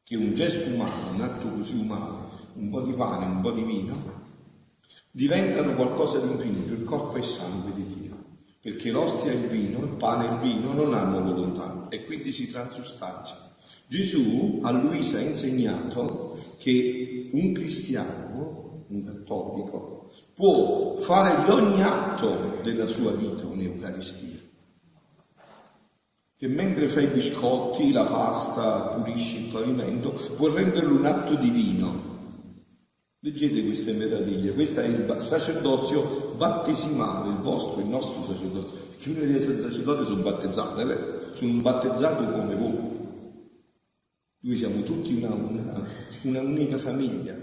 Che 0.04 0.18
un 0.18 0.34
gesto 0.34 0.68
umano, 0.70 1.14
un 1.14 1.22
atto 1.22 1.48
così 1.48 1.78
umano, 1.78 2.32
un 2.56 2.70
po' 2.70 2.82
di 2.82 2.92
pane, 2.92 3.26
un 3.26 3.40
po' 3.40 3.52
di 3.52 3.64
vino, 3.64 4.19
diventano 5.12 5.76
qualcosa 5.76 6.20
di 6.20 6.32
infinito, 6.32 6.74
il 6.74 6.84
corpo 6.84 7.16
e 7.16 7.20
il 7.20 7.26
sangue 7.26 7.74
di 7.74 7.86
Dio. 8.00 8.18
Perché 8.62 8.92
l'ostia 8.92 9.32
e 9.32 9.36
il 9.36 9.48
vino, 9.48 9.80
il 9.80 9.96
pane 9.96 10.28
e 10.28 10.34
il 10.34 10.40
vino 10.40 10.74
non 10.74 10.94
hanno 10.94 11.22
volontà 11.22 11.88
e 11.90 12.04
quindi 12.06 12.32
si 12.32 12.52
transustanziano. 12.52 13.56
Gesù 13.88 14.60
a 14.64 14.72
Luisa 14.72 15.18
ha 15.18 15.22
insegnato 15.22 16.38
che 16.58 17.30
un 17.32 17.54
cristiano, 17.54 18.86
un 18.88 19.04
cattolico, 19.04 20.12
può 20.36 20.98
fare 21.00 21.44
di 21.44 21.50
ogni 21.50 21.82
atto 21.82 22.60
della 22.62 22.88
sua 22.88 23.14
vita 23.14 23.46
un'Eucaristia. 23.46 24.38
Che 26.38 26.48
mentre 26.48 26.88
fa 26.88 27.02
i 27.02 27.08
biscotti, 27.08 27.92
la 27.92 28.06
pasta, 28.06 29.02
pulisce 29.02 29.40
il 29.40 29.52
pavimento, 29.52 30.34
può 30.38 30.54
renderlo 30.54 30.96
un 30.96 31.06
atto 31.06 31.36
divino. 31.36 32.09
Leggete 33.22 33.66
queste 33.66 33.92
meraviglie, 33.92 34.54
questo 34.54 34.80
è 34.80 34.86
il 34.86 35.16
sacerdozio 35.20 36.36
battesimale, 36.38 37.32
il 37.32 37.42
vostro, 37.42 37.82
il 37.82 37.88
nostro 37.88 38.24
sacerdozio. 38.26 38.78
Degli 39.04 39.36
esseri 39.36 39.62
sacerdoti 39.62 40.06
sono 40.06 40.22
battezzati, 40.22 40.84
vero? 40.86 41.34
Sono 41.34 41.62
battezzato 41.62 42.24
come 42.32 42.56
voi. 42.56 42.98
Noi 44.42 44.56
siamo 44.56 44.84
tutti 44.84 45.14
una, 45.16 45.34
una, 45.34 45.86
una 46.22 46.40
unica 46.40 46.78
famiglia, 46.78 47.36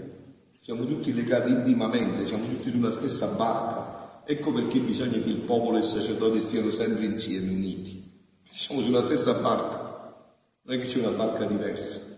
siamo 0.61 0.83
tutti 0.87 1.13
legati 1.13 1.51
intimamente, 1.51 2.25
siamo 2.25 2.45
tutti 2.47 2.71
sulla 2.71 2.91
stessa 2.91 3.27
barca. 3.27 4.23
Ecco 4.25 4.51
perché 4.51 4.79
bisogna 4.79 5.19
che 5.19 5.29
il 5.29 5.41
popolo 5.41 5.77
e 5.77 5.81
i 5.81 5.83
sacerdoti 5.83 6.39
stiano 6.41 6.71
sempre 6.71 7.05
insieme, 7.05 7.51
uniti. 7.51 8.03
Siamo 8.51 8.81
sulla 8.81 9.05
stessa 9.05 9.33
barca, 9.35 10.25
non 10.63 10.75
è 10.75 10.81
che 10.81 10.87
c'è 10.87 11.05
una 11.05 11.15
barca 11.15 11.45
diversa. 11.45 12.16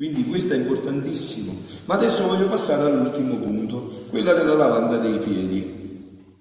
Quindi 0.00 0.24
questo 0.24 0.54
è 0.54 0.56
importantissimo. 0.56 1.52
Ma 1.84 1.96
adesso 1.96 2.26
voglio 2.26 2.48
passare 2.48 2.90
all'ultimo 2.90 3.36
punto, 3.36 4.06
quella 4.08 4.32
della 4.32 4.54
lavanda 4.54 4.96
dei 4.96 5.18
piedi. 5.18 6.38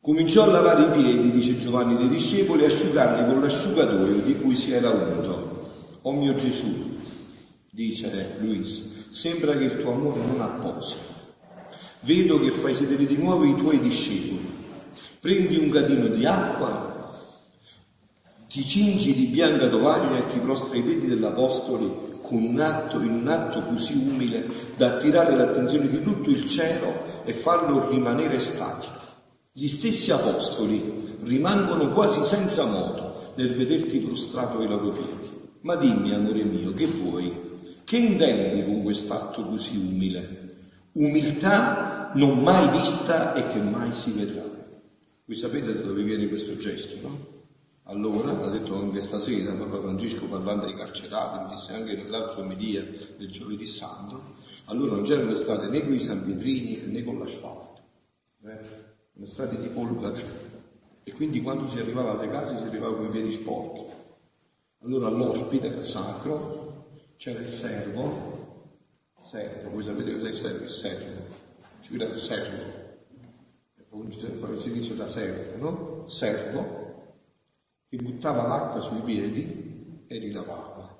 Cominciò 0.00 0.44
a 0.44 0.46
lavare 0.46 0.84
i 0.84 1.02
piedi, 1.02 1.30
dice 1.30 1.58
Giovanni 1.58 1.98
dei 1.98 2.08
discepoli, 2.08 2.62
e 2.62 2.68
asciugarli 2.68 3.26
con 3.26 3.42
l'asciugatoio 3.42 4.22
di 4.22 4.36
cui 4.36 4.56
si 4.56 4.72
era 4.72 4.88
unto. 4.88 5.98
O 6.00 6.12
mio 6.12 6.34
Gesù, 6.36 6.96
dice 7.70 8.36
Luisa, 8.40 8.84
sembra 9.10 9.54
che 9.58 9.64
il 9.64 9.78
tuo 9.78 9.92
amore 9.92 10.24
non 10.24 10.40
ha 10.40 10.46
posto. 10.62 10.96
Vedo 12.04 12.40
che 12.40 12.52
fai 12.52 12.74
sedere 12.74 13.04
di 13.04 13.18
nuovo 13.18 13.44
i 13.44 13.54
tuoi 13.54 13.80
discepoli. 13.80 14.48
Prendi 15.20 15.58
un 15.58 15.68
gadino 15.68 16.08
di 16.08 16.24
acqua, 16.24 16.87
ti 18.58 18.66
cingi 18.66 19.14
di 19.14 19.26
bianca 19.26 19.68
tovaglia 19.68 20.18
e 20.18 20.32
ti 20.32 20.40
prostri 20.40 20.78
ai 20.78 20.84
piedi 20.84 21.06
dell'Apostolo 21.06 22.18
con 22.22 22.42
un 22.42 22.58
atto, 22.58 23.00
in 23.00 23.12
un 23.12 23.28
atto 23.28 23.62
così 23.62 23.92
umile 23.92 24.72
da 24.76 24.94
attirare 24.94 25.36
l'attenzione 25.36 25.88
di 25.88 26.02
tutto 26.02 26.28
il 26.28 26.48
cielo 26.48 27.22
e 27.24 27.34
farlo 27.34 27.88
rimanere 27.88 28.40
statico. 28.40 28.98
Gli 29.52 29.68
stessi 29.68 30.10
apostoli 30.10 31.18
rimangono 31.22 31.92
quasi 31.92 32.24
senza 32.24 32.64
modo 32.64 33.32
nel 33.36 33.54
vederti 33.54 33.98
prostrato 33.98 34.58
ai 34.58 34.66
loro 34.66 34.90
piedi. 34.90 35.30
Ma 35.60 35.76
dimmi, 35.76 36.12
amore 36.12 36.42
mio, 36.42 36.74
che 36.74 36.86
vuoi? 36.86 37.32
Che 37.84 37.96
intendi 37.96 38.64
con 38.64 38.82
quest'atto 38.82 39.46
così 39.46 39.76
umile? 39.76 40.56
Umiltà 40.94 42.10
non 42.14 42.40
mai 42.40 42.76
vista 42.76 43.34
e 43.34 43.46
che 43.52 43.60
mai 43.60 43.92
si 43.92 44.10
vedrà. 44.10 44.42
Voi 45.26 45.36
sapete 45.36 45.74
da 45.74 45.82
dove 45.82 46.02
viene 46.02 46.26
questo 46.26 46.56
gesto, 46.56 46.96
no? 47.06 47.37
Allora, 47.90 48.32
l'ha 48.32 48.50
detto 48.50 48.74
anche 48.74 49.00
stasera 49.00 49.54
Papa 49.54 49.80
Francesco 49.80 50.26
parlando 50.26 50.66
ai 50.66 50.76
carcerati, 50.76 51.54
disse 51.54 51.72
anche 51.72 51.96
nell'altra 51.96 52.42
omelia 52.42 52.82
del 52.82 53.30
giovedì 53.30 53.66
santo, 53.66 54.34
allora 54.66 54.96
non 54.96 55.04
c'erano 55.04 55.34
state 55.34 55.68
né 55.68 55.80
con 55.80 55.94
i 55.94 56.00
San 56.00 56.22
Pietrini 56.22 56.82
né 56.84 57.02
con 57.02 57.18
l'asfalto, 57.18 57.80
eh? 58.44 58.48
erano 58.50 59.24
strade 59.24 59.58
di 59.58 59.68
polvere 59.68 60.50
e 61.02 61.12
quindi 61.12 61.40
quando 61.40 61.70
si 61.70 61.78
arrivava 61.78 62.18
alle 62.18 62.30
case 62.30 62.58
si 62.58 62.64
arrivava 62.64 62.94
con 62.94 63.06
i 63.06 63.10
piedi 63.10 63.32
sporchi. 63.32 63.84
Allora 64.80 65.08
l'ospite 65.08 65.82
sacro 65.82 66.84
c'era 67.16 67.40
il 67.40 67.48
servo, 67.48 68.74
servo, 69.30 69.70
voi 69.70 69.84
sapete 69.84 70.12
cos'è 70.12 70.28
il 70.28 70.36
servo? 70.36 70.64
Il 70.64 70.70
servo, 70.70 71.22
ci 71.80 71.96
vede 71.96 72.04
il 72.04 72.20
servo, 72.20 72.86
il 74.52 74.60
servizio 74.60 74.94
da 74.94 75.08
servo, 75.08 75.56
no? 75.56 76.08
Servo, 76.08 76.87
che 77.88 77.96
buttava 77.96 78.46
l'acqua 78.46 78.82
sui 78.82 79.00
piedi 79.00 80.04
e 80.06 80.18
li 80.18 80.30
lavava. 80.30 80.96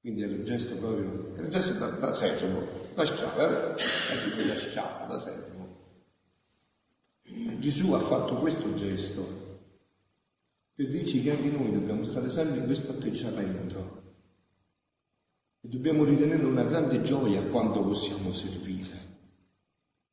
Quindi 0.00 0.22
era 0.22 0.32
un 0.32 0.44
gesto 0.44 0.76
proprio, 0.76 1.34
era 1.34 1.42
un 1.42 1.50
gesto 1.50 1.72
da, 1.72 1.90
da 1.90 2.14
servo, 2.14 2.92
da 2.94 3.04
schiavo, 3.04 3.40
eh? 3.40 3.70
Ecco 3.72 4.34
quella 4.34 4.56
schiava, 4.56 5.06
da 5.06 5.18
servo. 5.18 5.56
Gesù 7.58 7.92
ha 7.92 8.00
fatto 8.00 8.36
questo 8.36 8.74
gesto 8.74 9.46
per 10.74 10.88
dirci 10.88 11.22
che 11.22 11.32
anche 11.32 11.50
noi 11.50 11.72
dobbiamo 11.72 12.04
stare 12.04 12.30
sempre 12.30 12.58
in 12.60 12.66
questo 12.66 12.92
atteggiamento 12.92 14.02
e 15.60 15.68
dobbiamo 15.68 16.04
ritenerlo 16.04 16.48
una 16.48 16.62
grande 16.62 17.02
gioia 17.02 17.42
quando 17.48 17.82
possiamo 17.82 18.32
servire. 18.32 19.06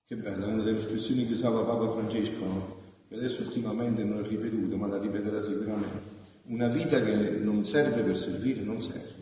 Che 0.06 0.16
bella, 0.16 0.48
una 0.48 0.64
delle 0.64 0.80
espressioni 0.80 1.28
che 1.28 1.34
usava 1.34 1.64
Papa 1.64 1.92
Francesco, 1.92 2.46
no? 2.46 2.75
Che 3.16 3.26
adesso 3.26 3.44
ultimamente 3.44 4.04
non 4.04 4.24
è 4.24 4.28
ripetuto, 4.28 4.76
ma 4.76 4.88
la 4.88 5.00
ripeterà 5.00 5.42
sicuramente. 5.44 6.14
Una 6.48 6.68
vita 6.68 7.02
che 7.02 7.30
non 7.40 7.66
serve 7.66 8.04
per 8.04 8.18
servire 8.18 8.62
non 8.62 8.82
serve. 8.82 9.14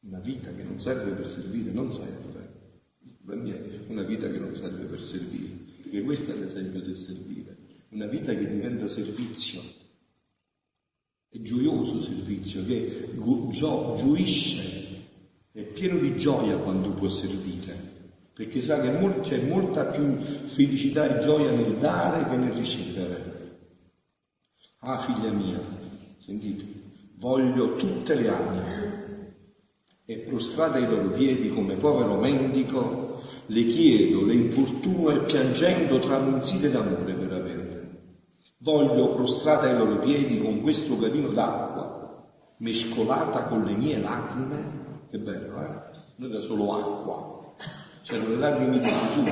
Una 0.00 0.18
vita 0.18 0.52
che 0.52 0.62
non 0.62 0.80
serve 0.80 1.12
per 1.12 1.28
servire 1.28 1.70
non 1.70 1.92
serve. 1.92 2.56
Una 3.86 4.02
vita 4.02 4.28
che 4.28 4.38
non 4.38 4.54
serve 4.54 4.84
per 4.84 5.02
servire, 5.02 5.54
perché 5.82 6.02
questo 6.02 6.32
è 6.32 6.36
l'esempio 6.36 6.82
del 6.82 6.96
servire. 6.96 7.56
Una 7.90 8.06
vita 8.06 8.34
che 8.34 8.48
diventa 8.48 8.88
servizio. 8.88 9.60
È 11.30 11.38
gioioso 11.40 12.02
servizio, 12.02 12.64
che 12.64 13.10
gio- 13.50 13.94
gioisce, 13.96 15.06
è 15.52 15.62
pieno 15.62 15.98
di 15.98 16.16
gioia 16.16 16.56
quando 16.58 16.90
può 16.92 17.08
servire 17.08 17.97
perché 18.38 18.62
sa 18.62 18.80
che 18.80 19.20
c'è 19.22 19.42
molta 19.42 19.86
più 19.86 20.16
felicità 20.54 21.16
e 21.16 21.18
gioia 21.18 21.50
nel 21.50 21.76
dare 21.78 22.28
che 22.28 22.36
nel 22.36 22.52
ricevere. 22.52 23.56
Ah, 24.78 25.00
figlia 25.00 25.32
mia, 25.32 25.58
sentite, 26.24 26.64
voglio 27.16 27.74
tutte 27.74 28.14
le 28.14 28.28
anime 28.28 29.34
e 30.04 30.18
prostrata 30.18 30.76
ai 30.76 30.86
loro 30.86 31.10
piedi 31.10 31.48
come 31.48 31.74
povero 31.74 32.14
mendico, 32.14 33.22
le 33.46 33.64
chiedo, 33.64 34.24
le 34.24 34.34
importuno 34.34 35.10
e 35.10 35.24
piangendo 35.24 35.98
tramunzite 35.98 36.70
d'amore 36.70 37.14
per 37.14 37.32
averle. 37.32 38.02
Voglio 38.58 39.14
prostrata 39.14 39.66
ai 39.66 39.76
loro 39.76 39.98
piedi 39.98 40.40
con 40.40 40.60
questo 40.60 40.96
gradino 40.96 41.30
d'acqua, 41.30 42.24
mescolata 42.58 43.46
con 43.46 43.64
le 43.64 43.74
mie 43.74 43.98
lacrime, 43.98 45.06
che 45.10 45.18
bello, 45.18 45.60
eh? 45.60 45.96
Non 46.18 46.32
è 46.32 46.40
solo 46.42 46.72
acqua, 46.74 47.37
c'erano 48.08 48.30
le 48.30 48.36
lacrime 48.36 48.80
di 48.80 48.86
Gesù 48.86 49.24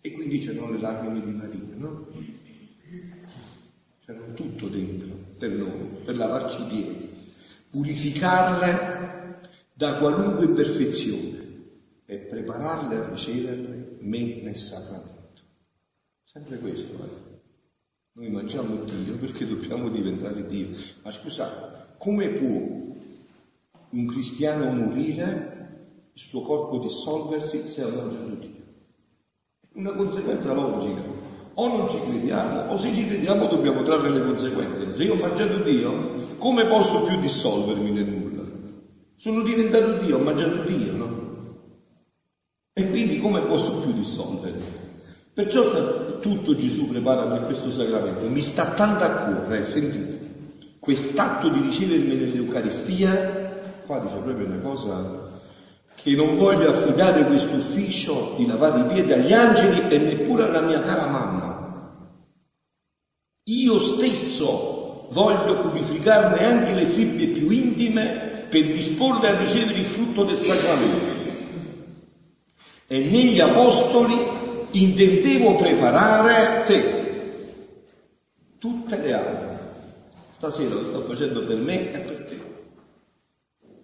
e 0.00 0.12
quindi 0.12 0.38
c'erano 0.38 0.70
le 0.70 0.78
lacrime 0.78 1.20
di 1.20 1.32
Maria, 1.32 1.74
no? 1.74 2.06
C'erano 4.04 4.34
tutto 4.34 4.68
dentro 4.68 5.16
per 5.36 5.50
noi, 5.50 5.88
per 6.04 6.16
lavarci 6.16 6.62
piedi, 6.68 7.10
purificarle 7.70 9.40
da 9.72 9.98
qualunque 9.98 10.44
imperfezione 10.44 11.42
e 12.06 12.18
prepararle 12.18 12.96
a 12.96 13.08
riceverle 13.08 13.96
me 13.98 14.42
nel 14.42 14.56
sacramento. 14.56 15.42
Sempre 16.22 16.58
questo, 16.58 16.92
eh? 16.92 17.32
Noi 18.12 18.30
mangiamo 18.30 18.84
Dio 18.84 19.16
perché 19.16 19.44
dobbiamo 19.44 19.88
diventare 19.88 20.46
Dio. 20.46 20.76
Ma 21.02 21.10
scusate, 21.10 21.96
come 21.98 22.28
può 22.28 22.82
un 23.90 24.06
cristiano 24.06 24.70
morire 24.70 25.53
il 26.16 26.22
suo 26.22 26.42
corpo 26.42 26.78
dissolversi 26.78 27.68
se 27.68 27.82
ha 27.82 27.88
mangiato 27.88 28.36
Dio. 28.38 28.62
Una 29.74 29.92
conseguenza 29.94 30.52
logica. 30.52 31.02
O 31.54 31.66
non 31.68 31.90
ci 31.90 32.00
crediamo, 32.00 32.72
o 32.72 32.78
se 32.78 32.94
ci 32.94 33.06
crediamo 33.06 33.46
dobbiamo 33.46 33.82
trarre 33.82 34.10
le 34.10 34.24
conseguenze. 34.24 34.96
Se 34.96 35.02
io 35.02 35.14
ho 35.14 35.16
mangiato 35.16 35.62
Dio, 35.62 36.36
come 36.38 36.66
posso 36.66 37.02
più 37.02 37.18
dissolvermi 37.20 37.90
nel 37.90 38.06
nulla? 38.06 38.42
Sono 39.16 39.42
diventato 39.42 39.98
Dio, 39.98 40.18
ho 40.18 40.22
mangiato 40.22 40.62
Dio, 40.62 40.96
no? 40.96 41.22
E 42.72 42.90
quindi 42.90 43.20
come 43.20 43.40
posso 43.42 43.80
più 43.80 43.92
dissolvermi? 43.92 44.64
Perciò 45.32 46.20
tutto 46.20 46.54
Gesù 46.54 46.88
prepara 46.88 47.26
per 47.26 47.46
questo 47.46 47.70
sacramento. 47.70 48.28
Mi 48.28 48.40
sta 48.40 48.72
tanto 48.74 49.02
a 49.02 49.10
cuore, 49.10 49.66
sentite, 49.66 50.76
quest'atto 50.78 51.48
di 51.48 51.60
ricevermi 51.60 52.14
nell'Eucaristia, 52.14 53.80
qua 53.84 53.98
dice 53.98 54.16
proprio 54.16 54.46
una 54.46 54.58
cosa 54.58 55.23
che 55.94 56.14
non 56.14 56.36
voglio 56.36 56.70
affidare 56.70 57.24
questo 57.26 57.56
ufficio 57.56 58.34
di 58.36 58.46
lavare 58.46 58.80
i 58.80 58.92
piedi 58.92 59.12
agli 59.12 59.32
angeli 59.32 59.88
e 59.88 59.98
neppure 59.98 60.44
alla 60.44 60.60
mia 60.60 60.80
cara 60.80 61.06
mamma. 61.06 61.54
Io 63.44 63.78
stesso 63.78 65.08
voglio 65.10 65.58
purificarne 65.58 66.44
anche 66.44 66.72
le 66.72 66.86
fibbie 66.86 67.28
più 67.28 67.50
intime 67.50 68.46
per 68.48 68.72
disporle 68.72 69.28
a 69.28 69.38
ricevere 69.38 69.78
il 69.78 69.86
frutto 69.86 70.24
del 70.24 70.36
sacramento. 70.36 71.22
E 72.86 73.00
negli 73.00 73.40
apostoli 73.40 74.14
intendevo 74.72 75.56
preparare 75.56 76.64
te, 76.66 77.04
tutte 78.58 78.98
le 78.98 79.12
altre. 79.12 79.58
Stasera 80.30 80.74
lo 80.74 80.84
sto 80.84 81.00
facendo 81.02 81.44
per 81.44 81.56
me 81.56 81.92
e 81.92 81.98
per 81.98 82.24
te 82.24 82.53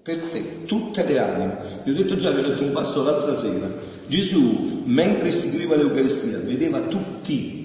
per 0.02 0.18
te, 0.30 0.64
tutte 0.64 1.04
le 1.04 1.18
anime. 1.18 1.82
Vi 1.84 1.90
ho 1.90 1.94
detto 1.94 2.16
già, 2.16 2.30
vi 2.30 2.38
ho 2.40 2.48
detto 2.48 2.64
un 2.64 2.72
passo 2.72 3.02
l'altra 3.02 3.36
sera. 3.36 3.70
Gesù, 4.06 4.82
mentre 4.84 5.28
istituiva 5.28 5.76
l'Eucaristia, 5.76 6.38
vedeva 6.38 6.80
tutti, 6.82 7.60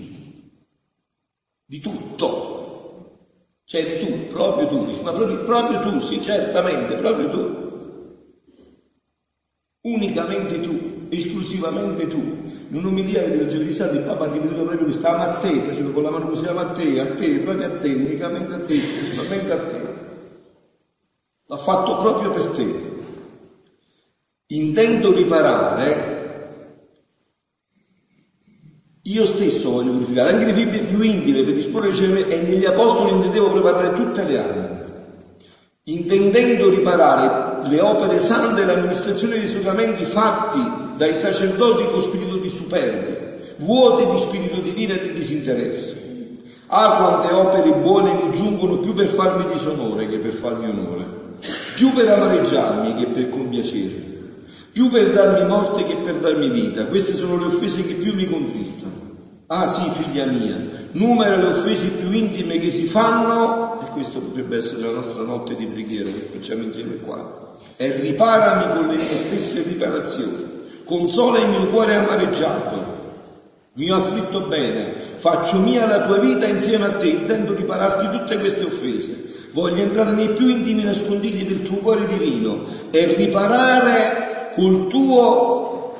di 1.65 1.80
tutto. 1.80 2.54
Cioè 3.65 4.00
tu, 4.00 4.28
proprio 4.28 4.67
tu, 4.67 5.02
ma 5.02 5.12
proprio, 5.12 5.43
proprio 5.43 5.80
tu, 5.80 6.00
sì, 6.02 6.21
certamente, 6.21 6.95
proprio 6.95 7.30
tu. 7.30 7.63
Unicamente 9.82 10.60
tu, 10.62 11.08
esclusivamente 11.10 12.08
tu. 12.08 12.43
In 12.67 12.76
un'omilia 12.78 13.28
del 13.28 13.48
giovedì 13.48 13.74
santo 13.74 13.95
il 13.95 14.04
Papa 14.04 14.26
ha 14.26 14.32
ripetuto 14.32 14.63
proprio 14.63 14.86
questo, 14.86 15.08
ama 15.08 15.36
a 15.36 15.39
te, 15.39 15.62
faceva 15.62 15.91
con 15.91 16.04
la 16.04 16.10
mano 16.10 16.28
così, 16.28 16.45
ama 16.45 16.69
a 16.69 16.71
te, 16.71 17.00
a 17.00 17.15
te, 17.15 17.39
proprio 17.39 17.67
a 17.67 17.78
te, 17.78 17.93
unicamente 17.93 18.54
a 18.54 18.60
te, 18.60 18.74
esclusivamente 18.74 19.52
a 19.52 19.58
te. 19.58 19.85
L'ha 21.47 21.58
fatto 21.58 21.97
proprio 21.97 22.31
per 22.31 22.47
te. 22.47 22.93
Intendo 24.47 25.13
riparare, 25.13 26.23
io 29.03 29.25
stesso 29.25 29.69
voglio 29.69 29.91
purificare 29.91 30.31
anche 30.31 30.45
le 30.45 30.53
fibre 30.53 30.79
più 30.86 31.01
intime 31.01 31.43
per 31.43 31.53
disporre 31.53 31.91
di 31.91 32.03
e 32.03 32.41
negli 32.41 32.65
apostoli 32.65 33.12
intendevo 33.12 33.51
preparare 33.51 33.93
tutte 33.93 34.23
le 34.23 34.38
anime. 34.39 34.84
Intendendo 35.84 36.67
riparare 36.69 37.67
le 37.67 37.79
opere 37.79 38.21
sante 38.21 38.62
e 38.62 38.65
l'amministrazione 38.65 39.38
dei 39.38 39.47
sacramenti 39.47 40.03
fatti 40.05 40.95
dai 40.97 41.13
sacerdoti 41.13 41.86
con 41.89 42.01
spirito 42.01 42.38
di 42.38 42.49
superbia, 42.49 43.36
vuoti 43.58 44.08
di 44.08 44.17
spirito 44.17 44.58
divino 44.58 44.93
e 44.93 45.01
di 45.01 45.12
disinteresse. 45.12 46.03
Ah, 46.67 46.95
quante 46.95 47.31
opere 47.31 47.69
buone 47.69 48.15
mi 48.15 48.31
giungono 48.34 48.79
più 48.79 48.93
per 48.93 49.10
farmi 49.10 49.45
disonore 49.45 50.08
che 50.08 50.17
per 50.17 50.34
farmi 50.34 50.67
onore 50.67 51.14
più 51.75 51.91
per 51.91 52.07
amareggiarmi 52.07 52.95
che 52.95 53.07
per 53.07 53.29
compiacermi, 53.29 54.13
più 54.71 54.89
per 54.89 55.11
darmi 55.11 55.45
morte 55.47 55.83
che 55.83 55.95
per 55.97 56.15
darmi 56.15 56.49
vita. 56.49 56.85
Queste 56.85 57.15
sono 57.15 57.38
le 57.38 57.53
offese 57.53 57.85
che 57.85 57.95
più 57.95 58.15
mi 58.15 58.25
contristano. 58.25 59.03
Ah 59.47 59.69
sì, 59.69 59.89
figlia 60.01 60.25
mia, 60.25 60.55
numera 60.93 61.35
le 61.35 61.57
offese 61.57 61.88
più 61.88 62.11
intime 62.11 62.59
che 62.59 62.71
si 62.71 62.85
fanno, 62.85 63.79
e 63.85 63.91
questo 63.91 64.19
potrebbe 64.19 64.57
essere 64.57 64.88
la 64.88 64.93
nostra 64.93 65.21
notte 65.21 65.55
di 65.55 65.67
preghiera 65.67 66.09
che 66.09 66.29
facciamo 66.31 66.63
insieme 66.63 66.95
qua, 66.95 67.57
e 67.77 67.91
riparami 67.99 68.73
con 68.73 68.88
le 68.88 68.95
mie 68.95 69.17
stesse 69.17 69.61
riparazioni, 69.67 70.45
consola 70.83 71.39
il 71.39 71.49
mio 71.49 71.67
cuore 71.67 71.93
amareggiato, 71.93 72.93
mi 73.73 73.91
ho 73.91 73.97
afflitto 73.97 74.47
bene, 74.47 74.93
faccio 75.17 75.59
mia 75.59 75.85
la 75.85 76.07
tua 76.07 76.17
vita 76.17 76.47
insieme 76.47 76.85
a 76.85 76.93
te, 76.93 77.09
intendo 77.09 77.53
ripararti 77.53 78.17
tutte 78.17 78.39
queste 78.39 78.63
offese, 78.63 79.33
voglio 79.56 79.84
entrare 79.84 80.12
nei 80.12 80.34
più 80.34 80.50
intimi 80.50 80.84
nascondigli 80.84 81.48
del 81.48 81.63
tuo 81.63 81.78
cuore 81.78 82.08
divino 82.08 82.65
e 82.91 83.15
riparare 83.15 84.52
col 84.54 84.88
tuo, 84.89 85.98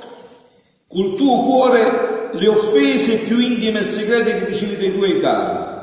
col 0.90 1.16
tuo 1.16 1.40
cuore 1.46 2.32
le 2.34 2.48
offese 2.50 3.20
più 3.20 3.40
intime 3.40 3.80
e 3.80 3.84
segrete 3.86 4.40
che 4.40 4.46
ricevi 4.48 4.76
dai 4.76 4.94
tuoi 4.94 5.22
cari. 5.22 5.74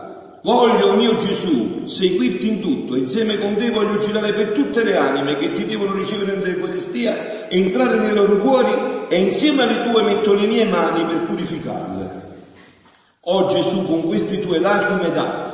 Voglio, 0.43 0.97
mio 0.97 1.17
Gesù, 1.17 1.87
seguirti 1.87 2.47
in 2.47 2.61
tutto, 2.61 2.95
insieme 2.95 3.39
con 3.39 3.57
te 3.57 3.71
voglio 3.71 3.97
girare 3.99 4.35
per 4.35 4.51
tutte 4.51 4.85
le 4.85 4.97
anime 4.97 5.37
che 5.37 5.55
ti 5.55 5.65
devono 5.65 5.95
ricevere 5.95 6.37
nell'Eucaristia, 6.37 7.49
entrare 7.49 7.97
nei 8.01 8.13
loro 8.13 8.37
cuori 8.39 9.07
e 9.09 9.19
insieme 9.19 9.63
alle 9.63 9.91
tue 9.91 10.03
metto 10.03 10.35
le 10.35 10.47
mie 10.47 10.67
mani 10.67 11.07
per 11.07 11.25
purificarle. 11.25 12.21
Oh 13.21 13.47
Gesù, 13.47 13.87
con 13.87 14.03
queste 14.03 14.41
tue 14.41 14.59
lacrime 14.59 15.11
d'acqua, 15.11 15.52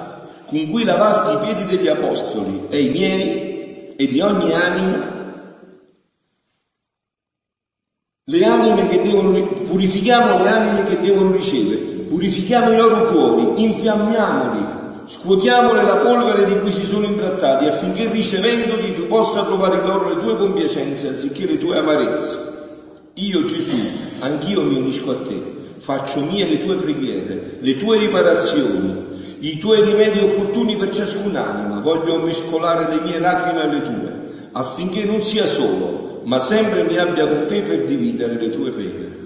con 0.49 0.71
cui 0.71 0.83
lavasti 0.83 1.35
i 1.35 1.39
piedi 1.41 1.65
degli 1.77 1.89
apostoli 1.89 2.69
e 2.71 2.83
i 2.83 2.89
miei 2.89 3.93
e 3.97 4.07
di 4.09 4.21
ogni 4.21 4.53
anima, 4.55 5.17
le 8.25 8.45
anime 8.45 8.89
che 8.89 9.03
devono, 9.03 9.47
purifichiamo 9.65 10.43
le 10.43 10.49
anime 10.49 10.83
che 10.85 11.01
devono 11.01 11.33
ricevere, 11.33 11.81
purifichiamo 12.09 12.73
i 12.73 12.77
loro 12.77 13.09
cuori, 13.09 13.63
infiammiamoli, 13.63 14.67
scuotiamole 15.07 15.83
la 15.83 15.97
polvere 15.97 16.45
di 16.47 16.59
cui 16.61 16.73
si 16.73 16.85
sono 16.87 17.07
imbrattati 17.07 17.67
affinché 17.67 18.11
ricevendoli 18.11 18.95
tu 18.95 19.07
possa 19.07 19.45
trovare 19.45 19.77
in 19.77 19.87
loro 19.87 20.15
le 20.15 20.21
tue 20.21 20.37
compiacenze 20.37 21.09
anziché 21.09 21.47
le 21.47 21.59
tue 21.59 21.77
amarezze. 21.77 22.57
Io 23.15 23.45
Gesù, 23.45 23.77
anch'io 24.21 24.63
mi 24.63 24.77
unisco 24.77 25.11
a 25.11 25.17
te, 25.27 25.43
faccio 25.79 26.21
mie 26.21 26.47
le 26.47 26.61
tue 26.61 26.77
preghiere, 26.77 27.57
le 27.61 27.79
tue 27.79 27.99
riparazioni, 27.99 29.08
i 29.41 29.59
tuoi 29.59 29.85
rimedi 29.85 30.19
opportuni 30.21 30.77
per 30.77 30.95
ciascun'anima, 30.95 31.81
voglio 31.81 32.21
mescolare 32.21 32.95
le 32.95 33.03
mie 33.03 33.19
lacrime 33.19 33.61
alle 33.61 33.83
tue, 33.83 34.49
affinché 34.53 35.05
non 35.05 35.25
sia 35.25 35.47
solo, 35.47 36.23
ma 36.25 36.41
sempre 36.41 36.83
mi 36.83 36.97
abbia 36.97 37.27
con 37.27 37.47
te 37.47 37.63
per 37.63 37.85
dividere 37.85 38.35
le 38.35 38.51
tue 38.51 38.71
pene. 38.71 39.17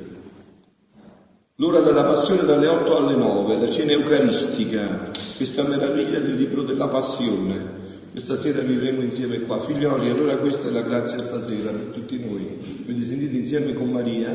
L'ora 1.57 1.81
della 1.81 2.05
passione 2.05 2.43
dalle 2.43 2.67
8 2.67 2.97
alle 2.97 3.15
9, 3.15 3.57
la 3.59 3.71
cena 3.71 3.93
eucaristica, 3.93 5.11
questa 5.37 5.63
meraviglia 5.63 6.19
del 6.19 6.35
libro 6.35 6.63
della 6.63 6.89
passione. 6.89 7.81
Questa 8.11 8.37
sera 8.37 8.61
vivremo 8.61 9.03
insieme 9.03 9.41
qua. 9.41 9.61
Figlioli, 9.61 10.11
allora 10.11 10.37
questa 10.37 10.69
è 10.69 10.71
la 10.73 10.83
grazia 10.83 11.19
stasera 11.19 11.71
per 11.71 11.93
tutti 11.93 12.19
noi. 12.19 12.83
Quindi 12.85 13.07
sentite 13.07 13.37
insieme 13.37 13.73
con 13.75 13.91
Maria, 13.91 14.35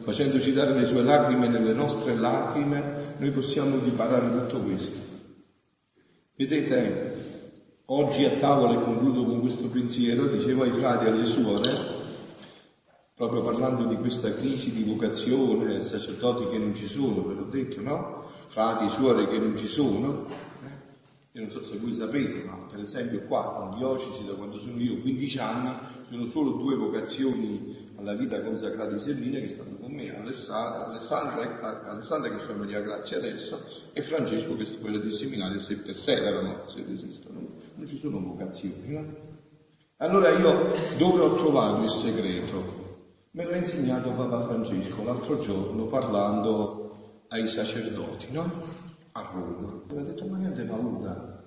facendoci 0.00 0.52
dare 0.52 0.72
le 0.74 0.86
sue 0.86 1.02
lacrime 1.02 1.48
nelle 1.48 1.72
nostre 1.72 2.14
lacrime, 2.14 2.82
noi 3.18 3.30
possiamo 3.30 3.78
riparare 3.82 4.30
tutto 4.30 4.58
questo. 4.60 5.07
Vedete, 6.38 7.82
oggi 7.86 8.24
a 8.24 8.36
tavola, 8.36 8.80
e 8.80 8.84
concludo 8.84 9.24
con 9.24 9.40
questo 9.40 9.66
pensiero, 9.66 10.28
dicevo 10.28 10.62
ai 10.62 10.70
frati 10.70 11.06
e 11.06 11.08
alle 11.08 11.26
suore, 11.26 11.68
proprio 13.12 13.42
parlando 13.42 13.86
di 13.86 13.96
questa 13.96 14.32
crisi 14.34 14.72
di 14.72 14.84
vocazione, 14.84 15.82
sacerdoti 15.82 16.46
che 16.46 16.58
non 16.58 16.76
ci 16.76 16.86
sono, 16.86 17.26
ve 17.26 17.34
l'ho 17.34 17.46
detto, 17.46 17.80
no? 17.80 18.30
Frati, 18.50 18.88
suore 18.90 19.26
che 19.26 19.36
non 19.36 19.56
ci 19.56 19.66
sono. 19.66 20.26
Eh? 20.62 21.38
Io 21.40 21.40
non 21.40 21.50
so 21.50 21.64
se 21.64 21.76
voi 21.76 21.96
sapete, 21.96 22.44
ma 22.44 22.68
per 22.70 22.82
esempio 22.82 23.22
qua 23.22 23.70
in 23.72 23.76
diocesi, 23.76 24.24
da 24.24 24.34
quando 24.34 24.60
sono 24.60 24.80
io 24.80 25.00
15 25.00 25.38
anni, 25.40 25.76
sono 26.08 26.30
solo 26.30 26.52
due 26.52 26.74
vocazioni 26.76 27.92
alla 27.96 28.14
vita 28.14 28.40
consacrata 28.40 28.92
di 28.92 29.00
Selline 29.00 29.40
che 29.40 29.48
stanno 29.48 29.76
con 29.78 29.92
me, 29.92 30.16
Alessandra, 30.16 30.86
Alessandra, 30.86 31.88
Alessandra 31.88 32.30
che 32.30 32.44
fa 32.44 32.54
Maria 32.54 32.80
Grazia 32.80 33.18
adesso 33.18 33.60
e 33.92 34.02
Francesco 34.02 34.56
che 34.56 34.62
è 34.62 34.78
quello 34.80 34.98
del 34.98 35.12
seminario 35.12 35.60
se 35.60 35.76
perseverano, 35.78 36.68
se 36.68 36.84
esistono. 36.88 37.40
Non 37.74 37.86
ci 37.86 37.98
sono 37.98 38.20
vocazioni, 38.20 38.92
no? 38.92 39.36
Allora 39.96 40.30
io 40.30 40.96
dove 40.96 41.20
ho 41.20 41.34
trovato 41.34 41.82
il 41.82 41.90
segreto? 41.90 42.86
Me 43.32 43.44
l'ha 43.44 43.56
insegnato 43.56 44.10
Papa 44.10 44.46
Francesco 44.46 45.02
l'altro 45.02 45.40
giorno 45.40 45.86
parlando 45.86 47.24
ai 47.28 47.46
sacerdoti, 47.48 48.30
no? 48.30 48.62
A 49.12 49.30
Roma. 49.32 49.82
Mi 49.90 49.98
ha 49.98 50.02
detto 50.02 50.24
ma 50.26 50.36
niente 50.36 50.62
paura, 50.62 51.38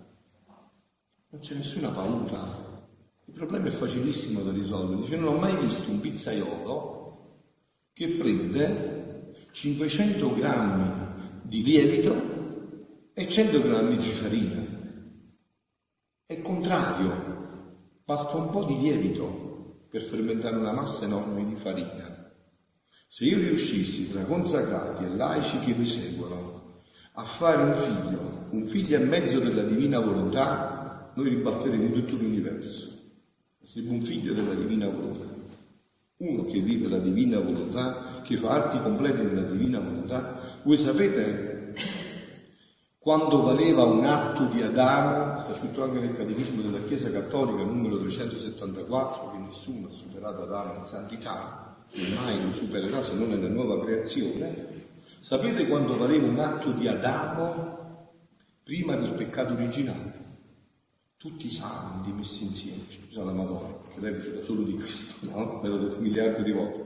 non 1.30 1.40
c'è 1.40 1.56
nessuna 1.56 1.90
paura, 1.92 2.71
il 3.26 3.34
problema 3.34 3.68
è 3.68 3.72
facilissimo 3.72 4.42
da 4.42 4.52
risolvere. 4.52 5.02
Dice, 5.02 5.16
non 5.16 5.36
ho 5.36 5.38
mai 5.38 5.56
visto 5.66 5.90
un 5.90 6.00
pizzaiolo 6.00 7.02
che 7.94 8.16
prende 8.16 9.34
500 9.52 10.36
grammi 10.36 11.40
di 11.44 11.64
lievito 11.64 13.10
e 13.14 13.28
100 13.28 13.62
grammi 13.62 13.98
di 13.98 14.10
farina. 14.10 14.64
È 16.26 16.42
contrario, 16.42 18.00
basta 18.06 18.38
un 18.38 18.50
po' 18.50 18.64
di 18.64 18.80
lievito 18.80 19.86
per 19.90 20.04
fermentare 20.04 20.56
una 20.56 20.72
massa 20.72 21.06
enorme 21.06 21.46
di 21.46 21.56
farina. 21.56 22.32
Se 23.08 23.26
io 23.26 23.38
riuscissi 23.38 24.10
tra 24.10 24.24
consacrati 24.24 25.04
e 25.04 25.16
laici 25.16 25.60
che 25.60 25.74
mi 25.74 25.86
seguono 25.86 26.80
a 27.14 27.26
fare 27.26 27.62
un 27.62 27.74
figlio, 27.74 28.48
un 28.52 28.68
figlio 28.68 28.96
e 28.96 29.04
mezzo 29.04 29.40
della 29.40 29.64
divina 29.64 30.00
volontà, 30.00 31.12
noi 31.14 31.28
ribalteremo 31.28 31.92
tutto 31.92 32.16
l'universo. 32.16 33.01
Sei 33.72 33.88
un 33.88 34.02
figlio 34.02 34.34
della 34.34 34.54
divina 34.54 34.90
volontà. 34.90 35.34
Uno 36.18 36.44
che 36.44 36.60
vive 36.60 36.90
la 36.90 36.98
divina 36.98 37.40
volontà, 37.40 38.20
che 38.22 38.36
fa 38.36 38.66
atti 38.66 38.82
completi 38.82 39.24
della 39.24 39.48
divina 39.48 39.80
volontà. 39.80 40.60
Voi 40.64 40.78
sapete 40.78 41.74
quando 43.00 43.44
valeva 43.44 43.86
un 43.86 44.04
atto 44.04 44.54
di 44.54 44.62
Adamo, 44.62 45.44
sta 45.44 45.56
scritto 45.56 45.84
anche 45.84 46.00
nel 46.00 46.18
Catechismo 46.18 46.64
della 46.64 46.84
Chiesa 46.84 47.10
Cattolica, 47.12 47.64
numero 47.64 47.98
374, 48.02 49.32
che 49.32 49.38
nessuno 49.38 49.88
ha 49.88 49.92
superato 49.92 50.42
Adamo 50.44 50.80
in 50.80 50.86
santità, 50.86 51.86
e 51.92 52.14
mai 52.14 52.44
lo 52.44 52.54
supererà 52.54 53.02
se 53.02 53.14
non 53.14 53.30
nella 53.30 53.48
nuova 53.48 53.80
creazione. 53.80 54.90
Sapete 55.22 55.66
quando 55.68 55.96
valeva 55.96 56.28
un 56.28 56.40
atto 56.40 56.72
di 56.72 56.90
Adamo 56.90 58.10
prima 58.66 58.98
del 58.98 59.14
peccato 59.14 59.54
originale? 59.54 60.21
Tutti 61.22 61.46
i 61.46 61.52
santi 61.52 62.12
messi 62.12 62.46
insieme, 62.46 62.82
scusa 62.90 63.24
la 63.24 63.32
Madonna, 63.32 63.78
che 63.94 64.00
lei 64.00 64.10
è 64.10 64.14
riuscita 64.14 64.44
solo 64.44 64.64
di 64.64 64.74
questo, 64.74 65.14
no? 65.30 65.60
Me 65.62 65.70
l'ho 65.70 65.78
detto 65.78 66.00
miliardi 66.00 66.42
di 66.42 66.52
volte. 66.52 66.84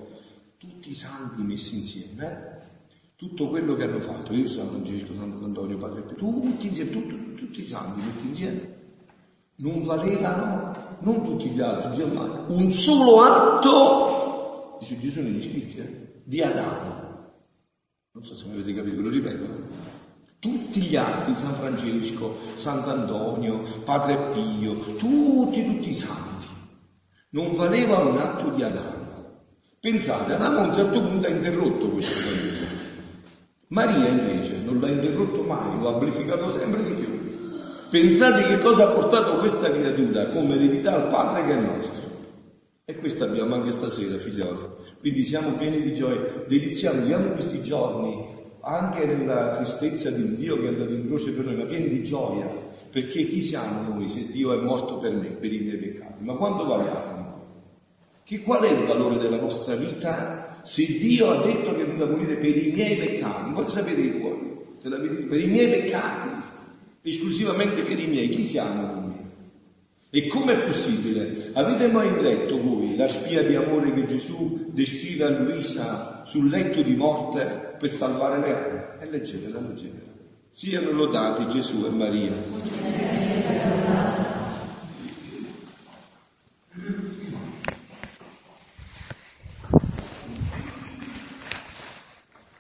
Tutti 0.58 0.90
i 0.90 0.94
santi 0.94 1.42
messi 1.42 1.78
insieme, 1.78 2.28
eh? 2.28 2.64
tutto 3.16 3.48
quello 3.48 3.76
che 3.76 3.84
hanno 3.84 4.02
fatto, 4.02 4.34
io 4.34 4.46
San 4.50 4.68
Francesco, 4.68 5.14
Sant'Antonio, 5.14 5.78
Padre 5.78 6.02
Pio, 6.02 6.16
tutti 6.18 6.68
insieme, 6.68 6.92
tutti, 6.92 7.36
tutti 7.36 7.62
i 7.62 7.66
santi 7.66 8.02
messi 8.02 8.28
insieme, 8.28 8.74
non 9.58 9.84
valevano, 9.84 10.98
non 11.00 11.24
tutti 11.24 11.50
gli 11.52 11.62
altri, 11.62 12.06
ma 12.12 12.46
un 12.50 12.74
solo 12.74 13.22
atto, 13.22 14.78
dice 14.82 15.00
Gesù 15.00 15.22
negli 15.22 15.44
scritti, 15.44 15.78
eh? 15.78 16.22
di 16.26 16.42
Adamo. 16.42 17.04
Non 18.12 18.26
so 18.26 18.36
se 18.36 18.46
mi 18.48 18.54
avete 18.56 18.74
capito, 18.74 19.00
lo 19.00 19.10
ripeto. 19.10 19.95
Tutti 20.40 20.82
gli 20.82 20.96
altri, 20.96 21.34
San 21.40 21.56
Francesco, 21.56 22.38
Sant'Antonio, 22.56 23.82
Padre 23.84 24.32
Pio, 24.34 24.74
tutti, 24.98 25.66
tutti 25.66 25.90
i 25.90 25.96
santi, 25.96 26.46
non 27.32 27.56
valevano 27.56 28.10
un 28.12 28.18
atto 28.18 28.50
di 28.50 28.64
Adamo. 28.64 29.04
Pensate, 29.80 30.34
Adamo 30.34 30.60
a 30.60 30.68
un 30.68 30.74
certo 30.74 31.02
punto 31.02 31.28
ha 31.28 31.30
interrotto 31.30 31.90
questo 31.90 32.20
paese. 32.20 32.84
Maria 33.68 34.08
invece 34.08 34.58
non 34.58 34.80
l'ha 34.80 34.90
interrotto 34.90 35.42
mai, 35.42 35.80
lo 35.80 35.90
ha 35.90 35.94
amplificato 35.94 36.50
sempre 36.50 36.84
di 36.84 36.94
più. 36.94 37.16
Pensate 37.90 38.44
che 38.44 38.58
cosa 38.60 38.90
ha 38.90 38.94
portato 38.94 39.40
questa 39.40 39.72
creatura 39.72 40.30
come 40.30 40.56
eredità 40.56 40.94
al 40.94 41.08
Padre 41.08 41.46
che 41.46 41.54
è 41.54 41.60
nostro. 41.60 42.04
E 42.86 42.96
questo 42.98 43.24
abbiamo 43.24 43.56
anche 43.56 43.72
stasera, 43.72 44.18
figlioli. 44.18 44.60
Quindi 45.00 45.24
siamo 45.24 45.52
pieni 45.54 45.82
di 45.82 45.96
gioia. 45.96 46.46
Deliziamo, 46.48 47.00
viviamo 47.02 47.30
questi 47.30 47.64
giorni 47.64 48.35
anche 48.66 49.06
nella 49.06 49.58
tristezza 49.58 50.10
di 50.10 50.36
Dio 50.36 50.60
che 50.60 50.66
è 50.66 50.68
andato 50.70 50.92
in 50.92 51.06
croce 51.06 51.32
per 51.34 51.46
noi, 51.46 51.56
ma 51.56 51.66
pieni 51.66 51.88
di 51.88 52.04
gioia, 52.04 52.48
perché 52.90 53.28
chi 53.28 53.42
siamo 53.44 53.94
noi 53.94 54.10
se 54.10 54.26
Dio 54.32 54.54
è 54.54 54.64
morto 54.64 54.98
per 54.98 55.14
me, 55.14 55.28
per 55.28 55.54
i 55.54 55.60
miei 55.60 55.78
peccati? 55.78 56.24
Ma 56.24 56.34
quando 56.34 56.66
valiamo? 56.66 57.44
Che 58.24 58.42
qual 58.42 58.64
è 58.64 58.72
il 58.72 58.88
valore 58.88 59.20
della 59.20 59.40
nostra 59.40 59.76
vita 59.76 60.62
se 60.64 60.84
Dio 60.84 61.30
ha 61.30 61.46
detto 61.46 61.76
che 61.76 61.84
è 61.84 61.86
venuto 61.86 62.06
a 62.06 62.08
morire 62.08 62.38
per 62.38 62.58
i 62.58 62.72
miei 62.72 62.96
peccati? 62.96 63.52
Voi 63.52 63.70
sapete 63.70 64.02
il 64.02 64.20
cuore? 64.20 64.38
Per 64.82 65.40
i 65.40 65.48
miei 65.48 65.70
peccati, 65.70 66.30
esclusivamente 67.04 67.84
per 67.84 68.00
i 68.00 68.08
miei, 68.08 68.30
chi 68.30 68.46
siamo 68.46 69.00
noi? 69.00 69.14
E 70.10 70.28
com'è 70.28 70.58
possibile? 70.66 71.45
Avete 71.58 71.88
mai 71.88 72.22
letto 72.22 72.62
voi 72.62 72.98
la 72.98 73.08
spia 73.08 73.42
di 73.42 73.56
amore 73.56 73.94
che 73.94 74.06
Gesù 74.08 74.72
descrive 74.74 75.24
a 75.24 75.30
Luisa 75.30 76.26
sul 76.26 76.50
letto 76.50 76.82
di 76.82 76.98
morte 76.98 77.78
per 77.80 77.92
salvare 77.92 78.40
l'erba? 78.40 79.00
E 79.00 79.10
leggetela, 79.10 79.62
leggetela. 79.62 80.12
Siano 80.52 80.92
lodati 80.92 81.48
Gesù 81.48 81.86
e 81.86 81.90
Maria. 81.92 82.34